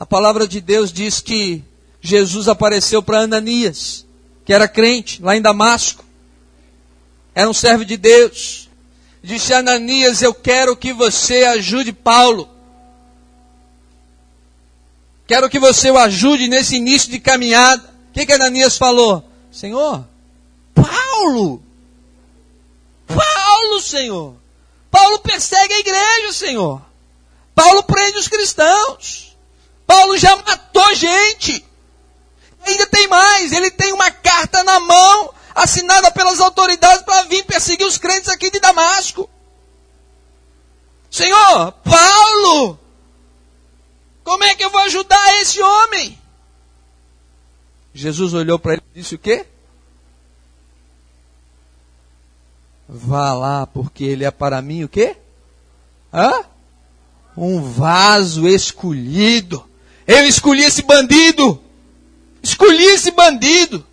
[0.00, 1.62] A palavra de Deus diz que
[2.00, 4.04] Jesus apareceu para Ananias
[4.50, 6.04] que era crente, lá em Damasco.
[7.32, 8.68] Era um servo de Deus.
[9.22, 12.48] Disse Ananias: Eu quero que você ajude Paulo.
[15.24, 17.94] Quero que você o ajude nesse início de caminhada.
[18.08, 19.22] O que, que Ananias falou?
[19.52, 20.04] Senhor,
[20.74, 21.62] Paulo!
[23.06, 24.34] Paulo, Senhor!
[24.90, 26.82] Paulo persegue a igreja, Senhor!
[27.54, 29.29] Paulo prende os cristãos!
[29.90, 31.66] Paulo já matou gente!
[32.64, 37.84] Ainda tem mais, ele tem uma carta na mão, assinada pelas autoridades para vir perseguir
[37.84, 39.28] os crentes aqui de Damasco.
[41.10, 42.78] Senhor, Paulo,
[44.22, 46.16] como é que eu vou ajudar esse homem?
[47.92, 49.44] Jesus olhou para ele e disse o quê?
[52.88, 55.16] Vá lá, porque ele é para mim o quê?
[56.14, 56.44] Hã?
[57.36, 59.68] Um vaso escolhido.
[60.10, 61.62] Eu escolhi esse bandido.
[62.42, 63.86] Escolhi esse bandido.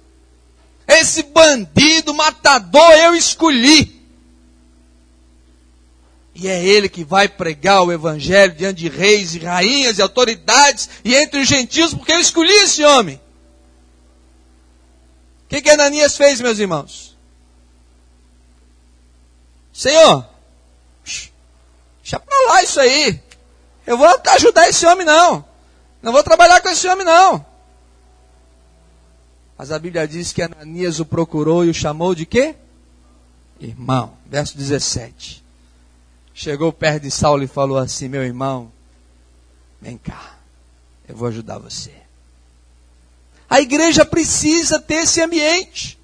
[0.87, 4.01] Esse bandido matador eu escolhi.
[6.33, 10.89] E é ele que vai pregar o evangelho diante de reis e rainhas e autoridades
[11.05, 13.21] e entre os gentios, porque eu escolhi esse homem.
[15.45, 17.15] O que, que Ananias fez, meus irmãos?
[19.71, 20.27] Senhor,
[22.01, 23.21] deixa pra lá isso aí.
[23.85, 25.46] Eu vou ajudar esse homem, não.
[26.01, 27.45] Não vou trabalhar com esse homem, não.
[29.57, 32.55] Mas a Bíblia diz que Ananias o procurou e o chamou de quê?
[33.59, 34.13] Irmão.
[34.25, 35.43] Verso 17.
[36.33, 38.71] Chegou perto de Saulo e falou assim: Meu irmão,
[39.81, 40.37] vem cá,
[41.07, 41.91] eu vou ajudar você.
[43.49, 45.97] A igreja precisa ter esse ambiente.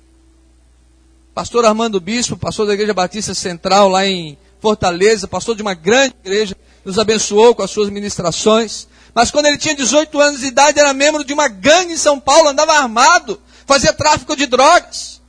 [1.33, 6.15] Pastor Armando Bispo, pastor da Igreja Batista Central lá em Fortaleza, pastor de uma grande
[6.23, 8.87] igreja, nos abençoou com as suas ministrações.
[9.13, 12.19] Mas quando ele tinha 18 anos de idade, era membro de uma gangue em São
[12.19, 15.21] Paulo, andava armado, fazia tráfico de drogas.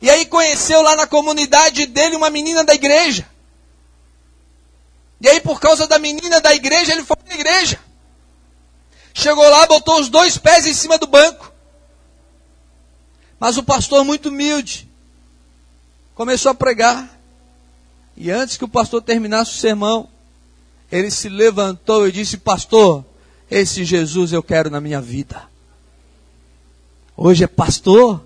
[0.00, 3.26] E aí conheceu lá na comunidade dele uma menina da igreja.
[5.20, 7.80] E aí, por causa da menina da igreja, ele foi para a igreja.
[9.14, 11.50] Chegou lá, botou os dois pés em cima do banco.
[13.40, 14.88] Mas o pastor, muito humilde,
[16.14, 17.08] começou a pregar.
[18.16, 20.08] E antes que o pastor terminasse o sermão,
[20.94, 23.04] ele se levantou e disse: Pastor,
[23.50, 25.42] esse Jesus eu quero na minha vida.
[27.16, 28.24] Hoje é pastor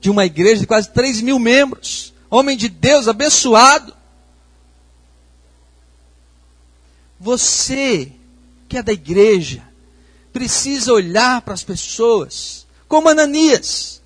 [0.00, 3.94] de uma igreja de quase 3 mil membros, homem de Deus, abençoado.
[7.18, 8.12] Você
[8.66, 9.62] que é da igreja,
[10.32, 14.00] precisa olhar para as pessoas como Ananias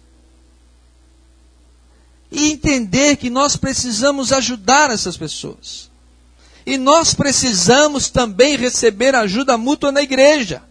[2.33, 5.93] e entender que nós precisamos ajudar essas pessoas.
[6.66, 10.62] E nós precisamos também receber ajuda mútua na igreja.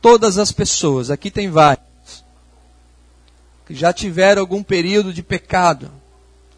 [0.00, 2.24] Todas as pessoas, aqui tem várias,
[3.66, 5.90] que já tiveram algum período de pecado,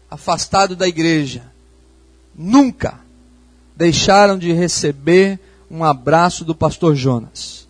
[0.09, 1.51] afastado da igreja,
[2.35, 2.99] nunca
[3.75, 5.39] deixaram de receber
[5.69, 7.67] um abraço do pastor Jonas.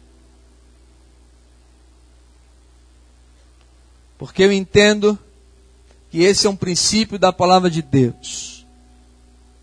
[4.18, 5.18] Porque eu entendo
[6.12, 8.66] que esse é um princípio da palavra de Deus.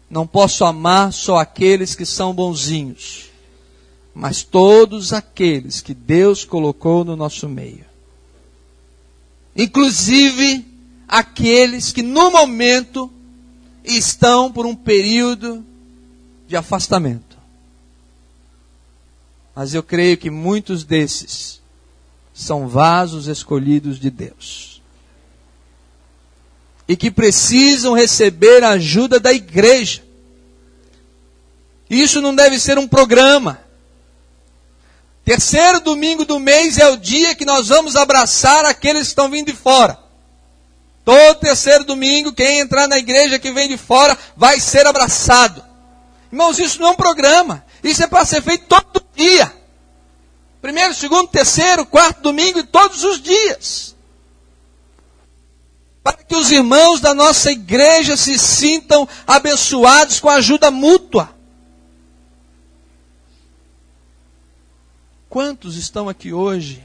[0.09, 3.27] Não posso amar só aqueles que são bonzinhos,
[4.15, 7.85] mas todos aqueles que Deus colocou no nosso meio.
[9.55, 10.65] Inclusive
[11.07, 13.13] aqueles que no momento
[13.85, 15.63] estão por um período
[16.47, 17.37] de afastamento.
[19.55, 21.61] Mas eu creio que muitos desses
[22.33, 24.78] são vasos escolhidos de Deus
[26.89, 30.03] e que precisam receber a ajuda da igreja.
[31.91, 33.61] Isso não deve ser um programa.
[35.25, 39.53] Terceiro domingo do mês é o dia que nós vamos abraçar aqueles que estão vindo
[39.53, 39.99] de fora.
[41.05, 45.63] Todo terceiro domingo, quem entrar na igreja que vem de fora vai ser abraçado.
[46.33, 47.65] Irmãos, isso não é um programa.
[47.83, 49.53] Isso é para ser feito todo dia.
[50.61, 53.97] Primeiro, segundo, terceiro, quarto domingo e todos os dias.
[56.09, 61.37] Para que os irmãos da nossa igreja se sintam abençoados com a ajuda mútua.
[65.29, 66.83] Quantos estão aqui hoje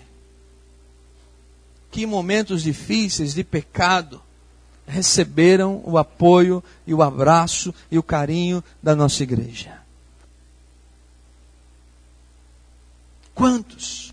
[1.89, 4.21] que em momentos difíceis de pecado
[4.85, 9.79] receberam o apoio e o abraço e o carinho da nossa igreja?
[13.33, 14.12] Quantos?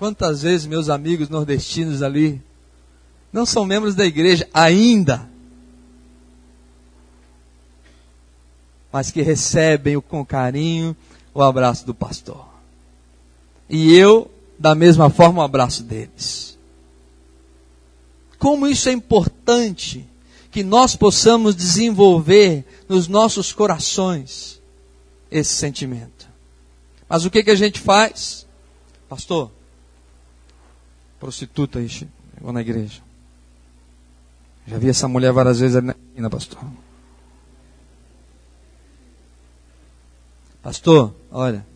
[0.00, 2.40] Quantas vezes meus amigos nordestinos ali
[3.30, 5.28] não são membros da igreja ainda,
[8.90, 10.96] mas que recebem com carinho
[11.34, 12.48] o abraço do pastor.
[13.68, 16.58] E eu, da mesma forma, o abraço deles.
[18.38, 20.08] Como isso é importante
[20.50, 24.62] que nós possamos desenvolver nos nossos corações
[25.30, 26.26] esse sentimento.
[27.06, 28.46] Mas o que, que a gente faz?
[29.06, 29.59] Pastor,
[31.20, 33.02] prostituta aí, chegou na igreja.
[34.66, 36.64] Já vi essa mulher várias vezes ali na pastor.
[40.62, 41.66] Pastor, olha,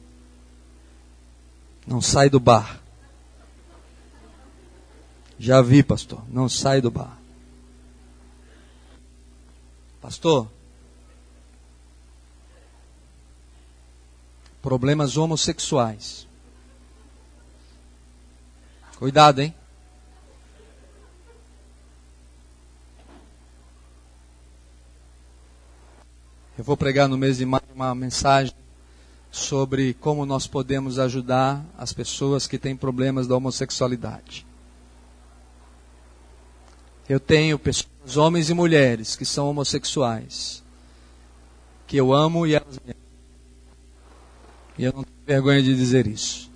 [1.86, 2.80] não sai do bar.
[5.38, 7.18] Já vi, pastor, não sai do bar.
[10.00, 10.48] Pastor,
[14.62, 16.26] problemas homossexuais.
[18.98, 19.54] Cuidado, hein?
[26.56, 28.54] Eu vou pregar no mês de maio uma mensagem
[29.28, 34.46] sobre como nós podemos ajudar as pessoas que têm problemas da homossexualidade.
[37.08, 40.62] Eu tenho pessoas, homens e mulheres, que são homossexuais,
[41.88, 43.04] que eu amo e elas me amam.
[44.78, 46.53] E eu não tenho vergonha de dizer isso.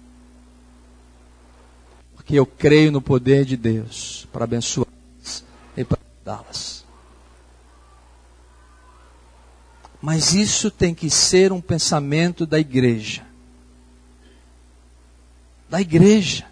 [2.29, 5.43] Porque eu creio no poder de Deus para abençoá-las
[5.75, 6.85] e para ajudá-las.
[9.99, 13.25] Mas isso tem que ser um pensamento da igreja.
[15.71, 16.45] Da igreja.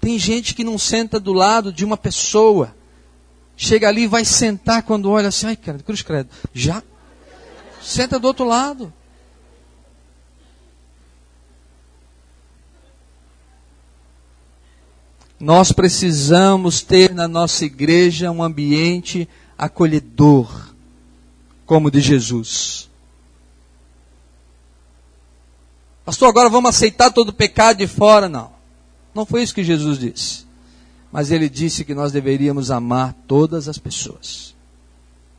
[0.00, 2.74] Tem gente que não senta do lado de uma pessoa.
[3.56, 6.28] Chega ali e vai sentar quando olha assim, ai, cara, cruz credo.
[6.52, 6.82] Já?
[7.80, 8.92] Senta do outro lado.
[15.40, 20.74] Nós precisamos ter na nossa igreja um ambiente acolhedor,
[21.64, 22.88] como de Jesus.
[26.04, 28.28] Pastor, agora vamos aceitar todo o pecado de fora?
[28.28, 28.50] Não.
[29.14, 30.46] Não foi isso que Jesus disse.
[31.12, 34.56] Mas ele disse que nós deveríamos amar todas as pessoas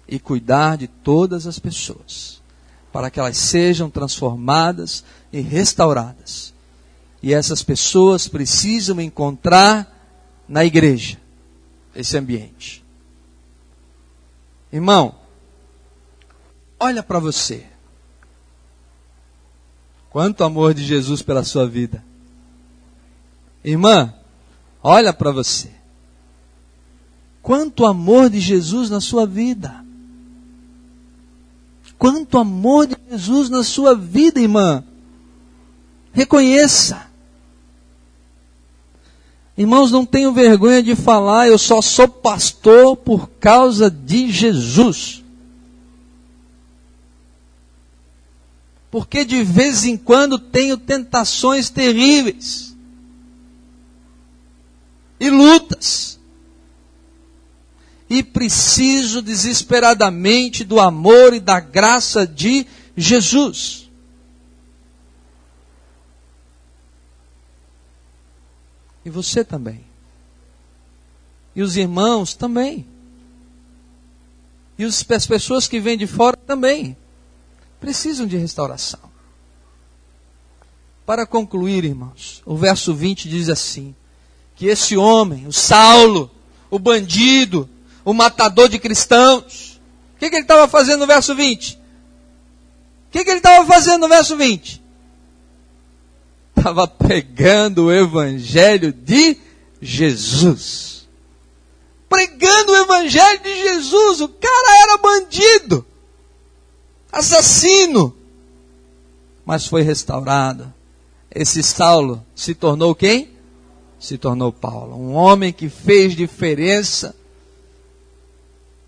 [0.07, 2.41] e cuidar de todas as pessoas,
[2.91, 6.53] para que elas sejam transformadas e restauradas
[7.21, 9.95] e essas pessoas precisam encontrar
[10.47, 11.17] na igreja
[11.93, 12.83] esse ambiente.
[14.71, 15.15] Irmão,
[16.79, 17.65] olha para você.
[20.09, 22.03] Quanto amor de Jesus pela sua vida.
[23.63, 24.13] Irmã,
[24.81, 25.71] olha para você.
[27.41, 29.83] Quanto amor de Jesus na sua vida.
[31.97, 34.83] Quanto amor de Jesus na sua vida, irmã.
[36.13, 37.08] Reconheça.
[39.59, 45.21] Irmãos, não tenho vergonha de falar, eu só sou pastor por causa de Jesus.
[48.89, 52.73] Porque de vez em quando tenho tentações terríveis
[55.19, 56.17] e lutas.
[58.09, 63.88] E preciso desesperadamente do amor e da graça de Jesus.
[69.09, 69.83] E você também.
[71.55, 72.85] E os irmãos também.
[74.77, 76.95] E as pessoas que vêm de fora também.
[77.79, 78.99] Precisam de restauração.
[81.07, 83.95] Para concluir, irmãos, o verso 20 diz assim:
[84.55, 86.29] que esse homem, o Saulo,
[86.69, 87.67] o bandido,
[88.05, 89.81] o matador de cristãos,
[90.15, 91.73] o que, que ele estava fazendo no verso 20?
[91.73, 91.79] O
[93.09, 94.78] que, que ele estava fazendo no verso 20?
[96.59, 99.37] Estava pregando o Evangelho de
[99.81, 101.07] Jesus.
[102.07, 104.21] Pregando o Evangelho de Jesus.
[104.21, 105.85] O cara era bandido.
[107.11, 108.15] assassino,
[109.43, 110.71] mas foi restaurado.
[111.33, 113.31] Esse Saulo se tornou quem?
[113.99, 117.15] Se tornou Paulo, um homem que fez diferença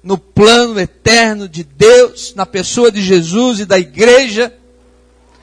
[0.04, 4.54] no plano eterno de Deus, na pessoa de Jesus e da igreja,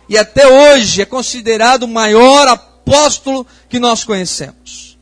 [0.09, 4.96] e até hoje é considerado o maior apóstolo que nós conhecemos.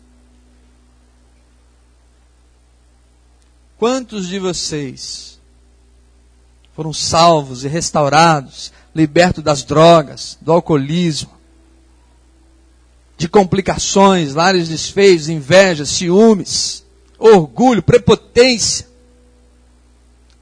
[3.78, 5.38] Quantos de vocês
[6.74, 11.36] foram salvos e restaurados, libertos das drogas, do alcoolismo,
[13.16, 16.84] de complicações, lares desfeitos, inveja, ciúmes,
[17.18, 18.86] orgulho, prepotência,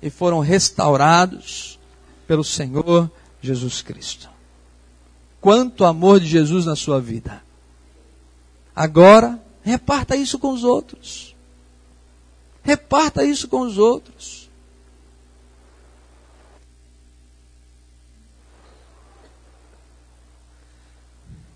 [0.01, 1.79] e foram restaurados
[2.27, 3.11] pelo Senhor
[3.41, 4.34] Jesus Cristo.
[5.45, 7.43] Quanto amor de Jesus na sua vida.
[8.75, 11.37] Agora, reparta isso com os outros.
[12.63, 14.49] Reparta isso com os outros.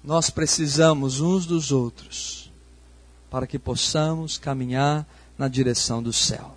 [0.04, 2.52] Nós precisamos uns dos outros
[3.30, 5.06] para que possamos caminhar
[5.38, 6.54] na direção do céu.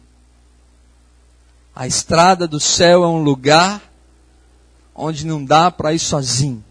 [1.74, 3.82] A estrada do céu é um lugar
[4.94, 6.62] onde não dá para ir sozinho.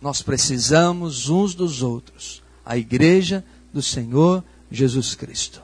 [0.00, 2.42] Nós precisamos uns dos outros.
[2.64, 5.62] A igreja do Senhor Jesus Cristo.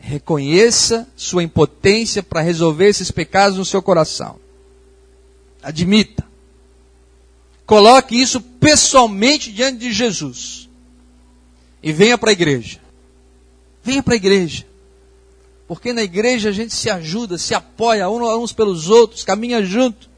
[0.00, 4.36] Reconheça sua impotência para resolver esses pecados no seu coração.
[5.62, 6.26] Admita.
[7.64, 10.68] Coloque isso pessoalmente diante de Jesus.
[11.82, 12.80] E venha para a igreja.
[13.82, 14.66] Venha para a igreja.
[15.66, 20.10] Porque na igreja a gente se ajuda, se apoia uns pelos outros, caminha junto,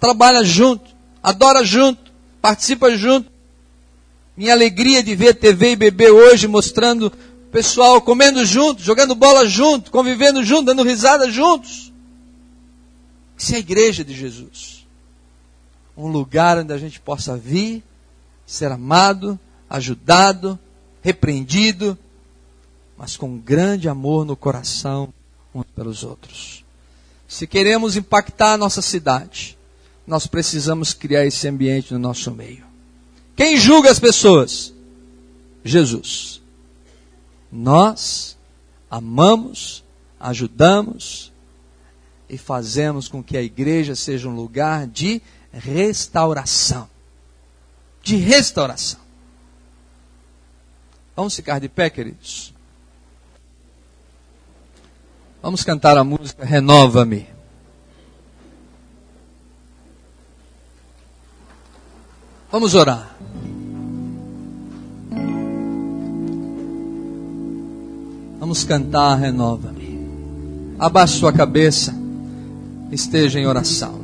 [0.00, 0.95] trabalha junto,
[1.26, 3.28] adora junto, participa junto.
[4.36, 7.12] Minha alegria de ver TV e bebê hoje mostrando
[7.50, 11.92] pessoal comendo junto, jogando bola junto, convivendo junto, dando risada juntos.
[13.36, 14.86] Isso é a igreja de Jesus.
[15.96, 17.82] Um lugar onde a gente possa vir,
[18.46, 19.36] ser amado,
[19.68, 20.56] ajudado,
[21.02, 21.98] repreendido,
[22.96, 25.12] mas com grande amor no coração
[25.52, 26.64] uns pelos outros.
[27.26, 29.55] Se queremos impactar a nossa cidade,
[30.06, 32.64] nós precisamos criar esse ambiente no nosso meio.
[33.34, 34.72] Quem julga as pessoas?
[35.64, 36.40] Jesus.
[37.50, 38.36] Nós
[38.90, 39.84] amamos,
[40.18, 41.32] ajudamos
[42.28, 45.20] e fazemos com que a igreja seja um lugar de
[45.52, 46.88] restauração.
[48.02, 49.00] De restauração.
[51.14, 52.54] Vamos ficar de pé, queridos?
[55.42, 57.35] Vamos cantar a música Renova-me.
[62.56, 63.14] Vamos orar.
[68.40, 70.08] Vamos cantar Renova-me.
[70.78, 71.94] Abaixe sua cabeça.
[72.90, 74.00] Esteja em oração.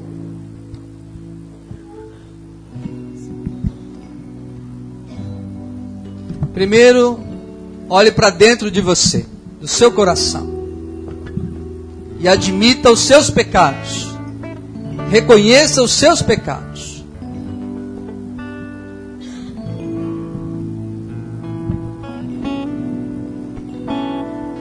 [6.52, 7.18] Primeiro,
[7.88, 9.24] olhe para dentro de você,
[9.62, 10.46] do seu coração
[12.20, 14.14] e admita os seus pecados.
[15.08, 16.71] Reconheça os seus pecados.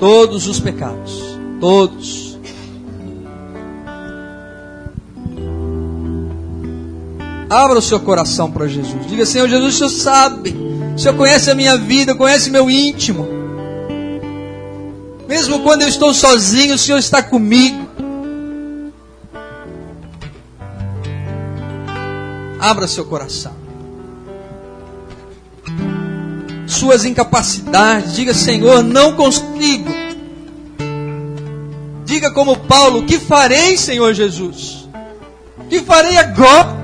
[0.01, 1.21] Todos os pecados.
[1.59, 2.35] Todos.
[7.47, 9.05] Abra o seu coração para Jesus.
[9.05, 10.55] Diga, Senhor Jesus, o Senhor sabe.
[10.95, 13.27] O Senhor conhece a minha vida, conhece meu íntimo.
[15.27, 17.87] Mesmo quando eu estou sozinho, o Senhor está comigo.
[22.59, 23.60] Abra seu coração.
[26.81, 29.93] Suas incapacidades, diga, Senhor, não consigo.
[32.03, 34.89] Diga como Paulo: O que farei, Senhor Jesus?
[35.59, 36.75] O que farei agora?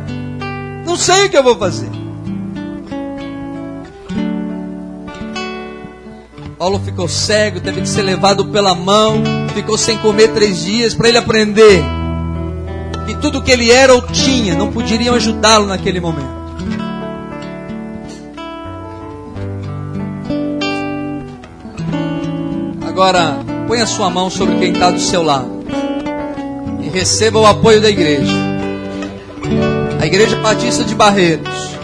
[0.85, 1.89] Não sei o que eu vou fazer.
[6.59, 9.23] Paulo ficou cego, teve que ser levado pela mão,
[9.55, 11.83] ficou sem comer três dias para ele aprender
[13.07, 16.36] que tudo que ele era ou tinha não poderiam ajudá-lo naquele momento.
[22.97, 23.37] Agora,
[23.67, 25.63] põe a sua mão sobre quem está do seu lado.
[26.81, 28.33] E receba o apoio da igreja.
[30.01, 31.77] A Igreja Batista de Barreiros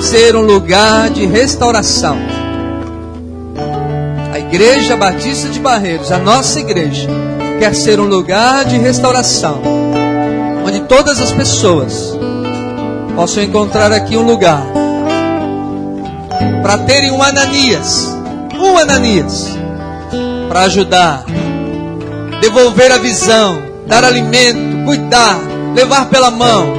[0.00, 2.16] ser um lugar de restauração.
[4.38, 7.08] Igreja Batista de Barreiros, a nossa igreja,
[7.58, 9.60] quer ser um lugar de restauração,
[10.64, 12.16] onde todas as pessoas
[13.16, 14.64] possam encontrar aqui um lugar
[16.62, 18.13] para terem um Ananias,
[18.76, 19.48] Ananias,
[20.48, 21.24] para ajudar,
[22.40, 25.38] devolver a visão, dar alimento, cuidar,
[25.74, 26.74] levar pela mão,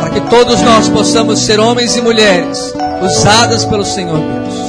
[0.00, 4.64] para que todos nós possamos ser homens e mulheres usadas pelo Senhor Deus.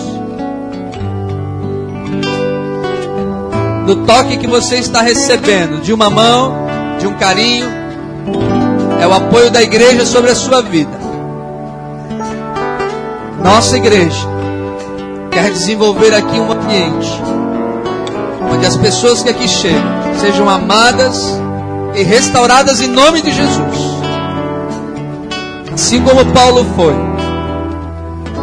[3.85, 6.65] Do toque que você está recebendo, de uma mão,
[6.99, 7.67] de um carinho,
[8.99, 11.05] é o apoio da igreja sobre a sua vida.
[13.43, 14.34] Nossa igreja
[15.35, 17.21] quer desenvolver aqui um ambiente
[18.49, 19.83] onde as pessoas que aqui chegam
[20.17, 21.37] sejam amadas
[21.93, 23.95] e restauradas em nome de Jesus.
[25.73, 26.95] Assim como Paulo foi,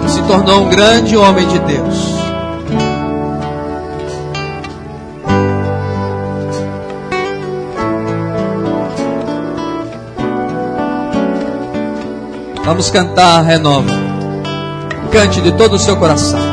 [0.07, 2.13] se tornou um grande homem de Deus.
[12.67, 13.91] Vamos cantar Renova.
[15.11, 16.52] Cante de todo o seu coração.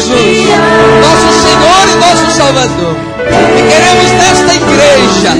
[0.00, 0.48] Jesus
[1.00, 2.96] nosso Senhor e nosso Salvador.
[3.56, 5.32] E queremos nesta igreja,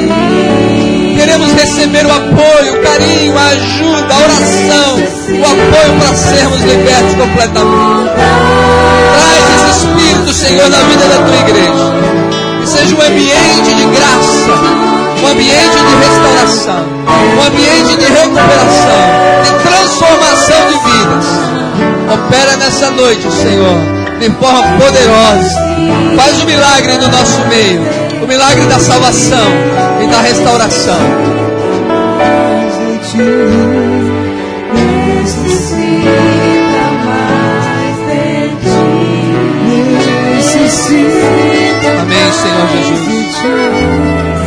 [1.17, 4.97] queremos receber o apoio, o carinho, a ajuda, a oração,
[5.31, 8.11] o apoio para sermos libertos completamente.
[9.15, 11.89] Traz esse Espírito, Senhor, na vida da tua igreja.
[12.61, 14.89] Que seja um ambiente de graça
[15.21, 16.87] um ambiente de restauração,
[17.37, 21.27] um ambiente de recuperação, de transformação de vidas.
[22.15, 25.59] Opera nessa noite, Senhor, de forma poderosa.
[26.17, 27.81] Faz o milagre no nosso meio,
[28.23, 29.47] o milagre da salvação
[30.03, 30.99] e da restauração.
[42.01, 44.38] Amém, Senhor Jesus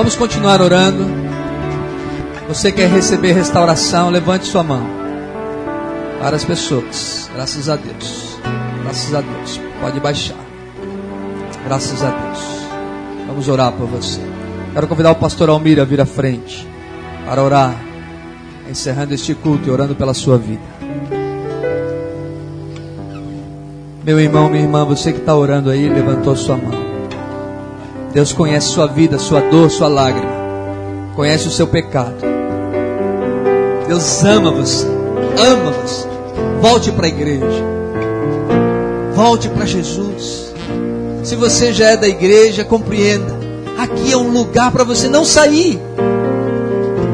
[0.00, 1.04] Vamos continuar orando.
[2.48, 4.08] Você quer receber restauração?
[4.08, 4.82] Levante sua mão.
[6.18, 7.30] Para as pessoas.
[7.34, 8.38] Graças a Deus.
[8.82, 9.60] Graças a Deus.
[9.78, 10.38] Pode baixar.
[11.66, 12.38] Graças a Deus.
[13.26, 14.22] Vamos orar por você.
[14.72, 16.66] Quero convidar o pastor Almir a vir à frente
[17.26, 17.76] para orar,
[18.70, 20.62] encerrando este culto e orando pela sua vida.
[24.02, 26.79] Meu irmão, minha irmã, você que está orando aí, levantou sua mão.
[28.12, 30.32] Deus conhece sua vida, sua dor, sua lágrima.
[31.14, 32.16] Conhece o seu pecado.
[33.86, 34.86] Deus ama você.
[35.38, 36.08] Ama você.
[36.60, 37.64] Volte para a igreja.
[39.14, 40.52] Volte para Jesus.
[41.22, 43.38] Se você já é da igreja, compreenda.
[43.78, 45.80] Aqui é um lugar para você não sair.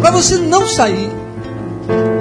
[0.00, 1.10] Para você não sair.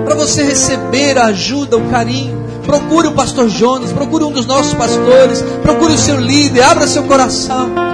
[0.04, 4.74] Para você receber a ajuda, o carinho procure o pastor Jonas, procure um dos nossos
[4.74, 7.85] pastores, procure o seu líder, abra seu coração.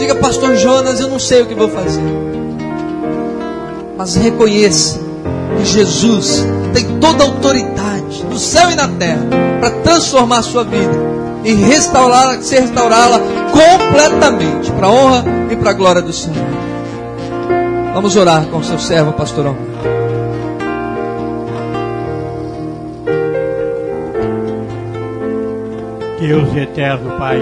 [0.00, 2.00] Diga, pastor Jonas, eu não sei o que vou fazer.
[3.98, 4.98] Mas reconheça
[5.58, 6.42] que Jesus
[6.72, 9.26] tem toda a autoridade no céu e na terra
[9.60, 10.98] para transformar a sua vida
[11.44, 13.20] e restaurá-la, se restaurá-la
[13.52, 16.46] completamente para a honra e para a glória do Senhor.
[17.92, 19.70] Vamos orar com o seu servo, pastor Almeida.
[26.18, 27.38] Deus eterno Pai,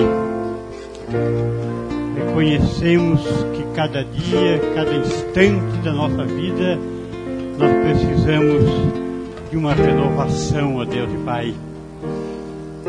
[2.19, 3.21] reconhecemos
[3.55, 6.79] que cada dia, cada instante da nossa vida,
[7.59, 8.65] nós precisamos
[9.51, 11.55] de uma renovação, ó Deus e Pai.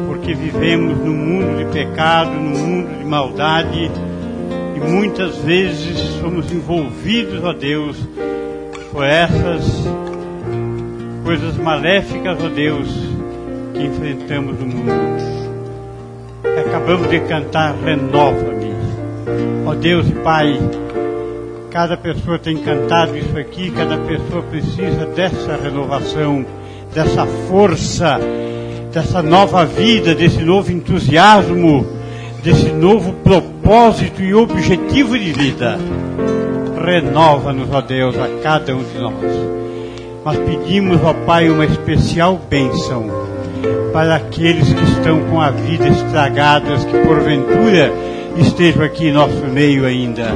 [0.07, 3.91] Porque vivemos num mundo de pecado, num mundo de maldade,
[4.75, 7.97] e muitas vezes somos envolvidos, ó Deus,
[8.91, 9.87] por essas
[11.23, 12.87] coisas maléficas, ó Deus,
[13.73, 15.29] que enfrentamos no mundo.
[16.65, 18.58] Acabamos de cantar Renova-me.
[19.65, 20.59] Ó Deus e Pai,
[21.69, 26.45] cada pessoa tem cantado isso aqui, cada pessoa precisa dessa renovação,
[26.93, 28.19] dessa força,
[28.91, 31.85] dessa nova vida, desse novo entusiasmo,
[32.43, 35.77] desse novo propósito e objetivo de vida.
[36.83, 39.13] Renova-nos, ó Deus, a cada um de nós.
[40.23, 43.07] Mas pedimos, ó Pai, uma especial bênção
[43.93, 47.91] para aqueles que estão com a vida estragadas, que porventura
[48.39, 50.31] estejam aqui em nosso meio ainda.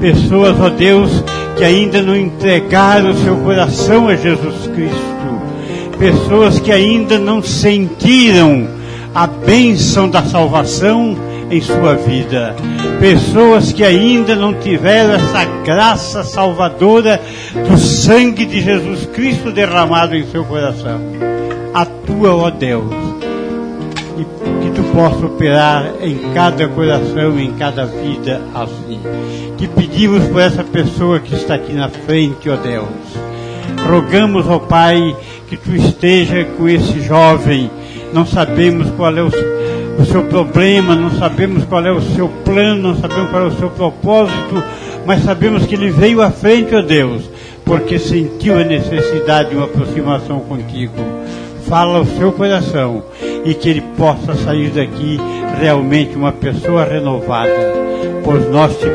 [0.00, 1.10] Pessoas, ó Deus,
[1.56, 5.06] que ainda não entregaram o seu coração a Jesus Cristo.
[5.98, 8.68] Pessoas que ainda não sentiram
[9.14, 11.16] a bênção da salvação
[11.50, 12.54] em sua vida.
[13.00, 17.20] Pessoas que ainda não tiveram essa graça salvadora
[17.68, 21.00] do sangue de Jesus Cristo derramado em seu coração
[21.76, 22.90] atua, ó Deus,
[24.76, 29.00] tu possa operar em cada coração, em cada vida assim.
[29.56, 32.86] Que pedimos por essa pessoa que está aqui na frente, ó Deus.
[33.88, 35.16] Rogamos, ó Pai,
[35.48, 37.70] que tu esteja com esse jovem.
[38.12, 42.92] Não sabemos qual é o, o seu problema, não sabemos qual é o seu plano,
[42.92, 44.62] não sabemos qual é o seu propósito,
[45.06, 47.30] mas sabemos que ele veio à frente, ó Deus,
[47.64, 51.02] porque sentiu a necessidade de uma aproximação contigo
[51.68, 53.02] fala o seu coração
[53.46, 55.18] e que ele possa sair daqui
[55.58, 57.52] realmente uma pessoa renovada.
[58.24, 58.88] Pois nós te